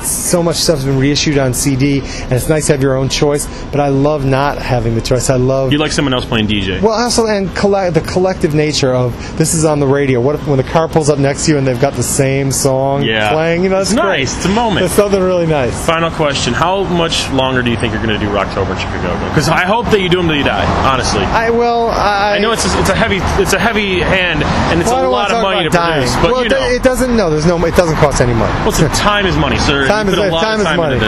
so 0.02 0.42
much 0.42 0.56
stuff's 0.56 0.84
been 0.84 0.98
reissued 0.98 1.38
on 1.38 1.54
CD, 1.54 2.00
and 2.00 2.32
it's 2.32 2.48
nice 2.48 2.66
to 2.66 2.72
have 2.72 2.82
your 2.82 2.96
own 2.96 3.08
choice. 3.08 3.46
But 3.70 3.80
I 3.80 3.88
love 3.88 4.24
not 4.24 4.58
having 4.58 4.94
the 4.94 5.00
choice. 5.00 5.30
I 5.30 5.36
love 5.36 5.72
You 5.72 5.78
like 5.78 5.92
someone 5.92 6.14
else 6.14 6.24
playing 6.24 6.48
DJ. 6.48 6.80
well, 6.80 6.92
also 6.92 7.26
and 7.26 7.54
collect, 7.56 7.94
the 7.94 8.00
collective 8.00 8.54
nature 8.54 8.92
of 8.94 9.12
this 9.38 9.54
is 9.54 9.64
on 9.64 9.80
the 9.80 9.86
radio. 9.86 10.20
What 10.20 10.34
if 10.36 10.46
when 10.46 10.56
the 10.56 10.64
car 10.64 10.88
pulls 10.88 11.08
up 11.10 11.18
next 11.18 11.46
to 11.46 11.52
you 11.52 11.58
and 11.58 11.66
they've 11.66 11.80
got 11.80 11.94
the 11.94 12.02
same 12.02 12.50
song 12.52 13.02
Yeah. 13.02 13.32
playing? 13.32 13.62
You 13.64 13.70
know, 13.70 13.80
It's 13.80 13.92
nice. 13.92 14.36
It's 14.36 14.46
a 14.46 14.48
moment. 14.48 14.86
It's 14.86 14.94
something 14.94 15.20
really 15.20 15.46
nice. 15.46 15.74
Final 15.86 16.10
question: 16.10 16.54
How 16.54 16.84
much 16.84 17.30
longer 17.32 17.62
do 17.62 17.70
you 17.70 17.76
think 17.76 17.92
you're 17.92 18.02
going 18.02 18.18
to 18.18 18.24
do 18.24 18.30
Rocktober 18.32 18.70
in 18.72 18.78
Chicago? 18.78 19.28
Because 19.28 19.48
I 19.48 19.64
hope 19.64 19.86
that 19.90 20.00
you 20.00 20.08
do 20.08 20.18
them 20.18 20.28
till 20.28 20.36
you 20.36 20.44
die. 20.44 20.64
Honestly, 20.90 21.22
I 21.22 21.50
will. 21.50 21.88
I, 21.90 22.36
I 22.36 22.38
know 22.38 22.52
it's 22.52 22.64
a, 22.64 22.78
it's 22.80 22.90
a 22.90 22.94
heavy 22.94 23.18
it's 23.42 23.52
a 23.52 23.58
heavy 23.58 24.00
hand 24.00 24.42
and 24.42 24.80
it's 24.80 24.90
well, 24.90 25.08
a 25.08 25.10
lot 25.10 25.30
of 25.30 25.42
money 25.42 25.64
to 25.64 25.70
dying. 25.70 26.02
produce. 26.02 26.14
But 26.22 26.32
well, 26.32 26.42
you 26.44 26.48
know, 26.48 26.62
it 26.70 26.82
doesn't. 26.82 27.16
No, 27.16 27.30
there's 27.30 27.46
no. 27.46 27.62
It 27.64 27.74
doesn't 27.76 27.96
cost 27.96 28.20
any 28.20 28.34
money. 28.34 28.52
the 28.70 28.88
time 28.94 29.26
is 29.26 29.36
money, 29.36 29.58
sir. 29.58 29.86
Time 29.90 30.08
is 30.08 30.14
time 30.14 30.60
is 30.60 30.66
time 30.66 30.76
money. 30.76 30.98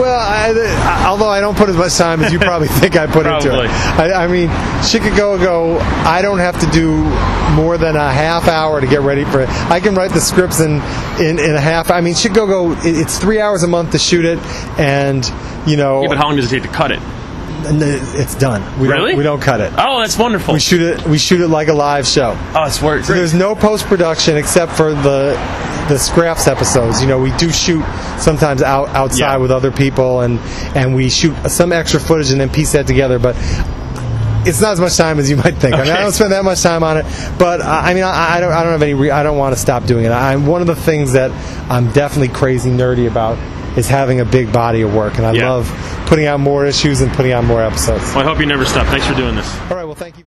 Well, 0.00 0.18
I, 0.18 0.52
I, 0.52 1.06
although 1.06 1.28
I 1.28 1.40
don't 1.40 1.56
put 1.56 1.68
as 1.68 1.76
much 1.76 1.94
time 1.94 2.22
as 2.22 2.32
you 2.32 2.38
probably 2.38 2.68
think 2.68 2.96
I 2.96 3.06
put 3.06 3.24
into 3.26 3.48
it. 3.64 3.70
I, 3.70 4.24
I 4.24 4.26
mean, 4.26 4.48
Chicago, 4.82 5.78
I 5.78 6.22
don't 6.22 6.38
have 6.38 6.58
to 6.60 6.66
do 6.70 7.04
more 7.54 7.78
than 7.78 7.94
a 7.94 8.12
half 8.12 8.48
hour 8.48 8.80
to 8.80 8.86
get 8.86 9.00
ready 9.00 9.24
for 9.24 9.42
it. 9.42 9.48
I 9.70 9.78
can 9.80 9.94
write 9.94 10.10
the 10.10 10.20
scripts 10.20 10.60
in 10.60 10.80
in, 11.20 11.38
in 11.38 11.54
a 11.54 11.60
half. 11.60 11.90
I 11.90 12.00
mean, 12.00 12.14
Chicago, 12.14 12.72
it, 12.72 12.78
it's 12.84 13.18
three 13.18 13.40
hours 13.40 13.62
a 13.62 13.68
month 13.68 13.92
to 13.92 13.98
shoot 13.98 14.24
it, 14.24 14.38
and 14.78 15.24
you 15.66 15.76
know, 15.76 16.02
Yeah, 16.02 16.08
but 16.08 16.18
how 16.18 16.24
long 16.26 16.36
does 16.36 16.50
it 16.52 16.60
take 16.60 16.68
to 16.68 16.74
cut 16.76 16.90
it? 16.90 17.00
And 17.66 17.82
it's 17.82 18.34
done. 18.34 18.62
We 18.80 18.88
Really? 18.88 19.10
Don't, 19.12 19.18
we 19.18 19.24
don't 19.24 19.40
cut 19.42 19.60
it. 19.60 19.72
Oh, 19.76 20.00
that's 20.00 20.16
wonderful. 20.18 20.54
We 20.54 20.60
shoot 20.60 20.80
it. 20.82 21.06
We 21.06 21.18
shoot 21.18 21.40
it 21.40 21.48
like 21.48 21.68
a 21.68 21.72
live 21.74 22.06
show. 22.06 22.36
oh, 22.54 22.64
it's 22.64 22.80
work. 22.82 23.04
So 23.04 23.14
there's 23.14 23.34
no 23.34 23.54
post 23.54 23.86
production 23.86 24.36
except 24.36 24.72
for 24.72 24.92
the 24.94 25.34
the 25.88 25.98
scraps 25.98 26.48
episodes. 26.48 27.00
You 27.00 27.06
know, 27.08 27.20
we 27.20 27.30
do 27.36 27.52
shoot 27.52 27.84
sometimes 28.18 28.60
out 28.62 28.88
outside 28.88 29.18
Yeah. 29.18 29.36
with 29.36 29.50
other 29.52 29.70
people, 29.70 30.20
and 30.20 30.38
and 30.76 30.94
we 30.94 31.08
shoot 31.10 31.34
some 31.48 31.72
extra 31.72 32.00
footage 32.00 32.30
and 32.32 32.40
then 32.40 32.48
piece 32.50 32.72
that 32.72 32.86
together. 32.86 33.18
But 33.18 33.36
it's 34.48 34.60
not 34.60 34.72
as 34.72 34.80
much 34.80 34.96
time 34.96 35.18
as 35.18 35.28
you 35.28 35.36
might 35.36 35.56
think. 35.56 35.74
I 35.74 35.82
mean, 35.82 35.90
I 35.92 36.00
don't 36.00 36.12
spend 36.12 36.30
that 36.32 36.44
much 36.44 36.62
time 36.62 36.82
on 36.84 36.96
it, 36.98 37.04
but 37.38 37.60
uh, 37.60 37.64
I 37.64 37.94
mean, 37.94 38.04
I, 38.04 38.36
I 38.36 38.40
don't 38.40 38.52
I 38.52 38.62
don't 38.62 38.72
have 38.72 38.82
any. 38.82 38.94
Re- 38.94 39.10
I 39.10 39.22
don't 39.22 39.38
want 39.38 39.54
to 39.54 39.60
stop 39.60 39.84
doing 39.86 40.04
it. 40.04 40.10
I'm 40.10 40.46
one 40.46 40.60
of 40.60 40.66
the 40.68 40.76
things 40.76 41.12
that 41.14 41.30
I'm 41.70 41.90
definitely 41.92 42.28
crazy 42.34 42.70
nerdy 42.70 43.08
about 43.08 43.38
is 43.76 43.88
having 43.88 44.20
a 44.20 44.24
big 44.24 44.52
body 44.52 44.82
of 44.82 44.94
work, 44.94 45.16
and 45.18 45.26
I 45.26 45.32
Yeah. 45.32 45.50
love 45.50 46.02
putting 46.06 46.26
out 46.26 46.40
more 46.40 46.64
issues 46.66 47.00
and 47.00 47.12
putting 47.12 47.32
out 47.32 47.44
more 47.44 47.62
episodes. 47.62 48.02
Well, 48.14 48.20
I 48.20 48.24
hope 48.24 48.40
you 48.40 48.46
never 48.46 48.64
stop. 48.64 48.86
Thanks 48.86 49.06
for 49.06 49.14
doing 49.14 49.34
this. 49.36 49.50
All 49.70 49.76
right, 49.76 49.84
well, 49.84 49.94
thank 49.94 50.16
you. 50.18 50.24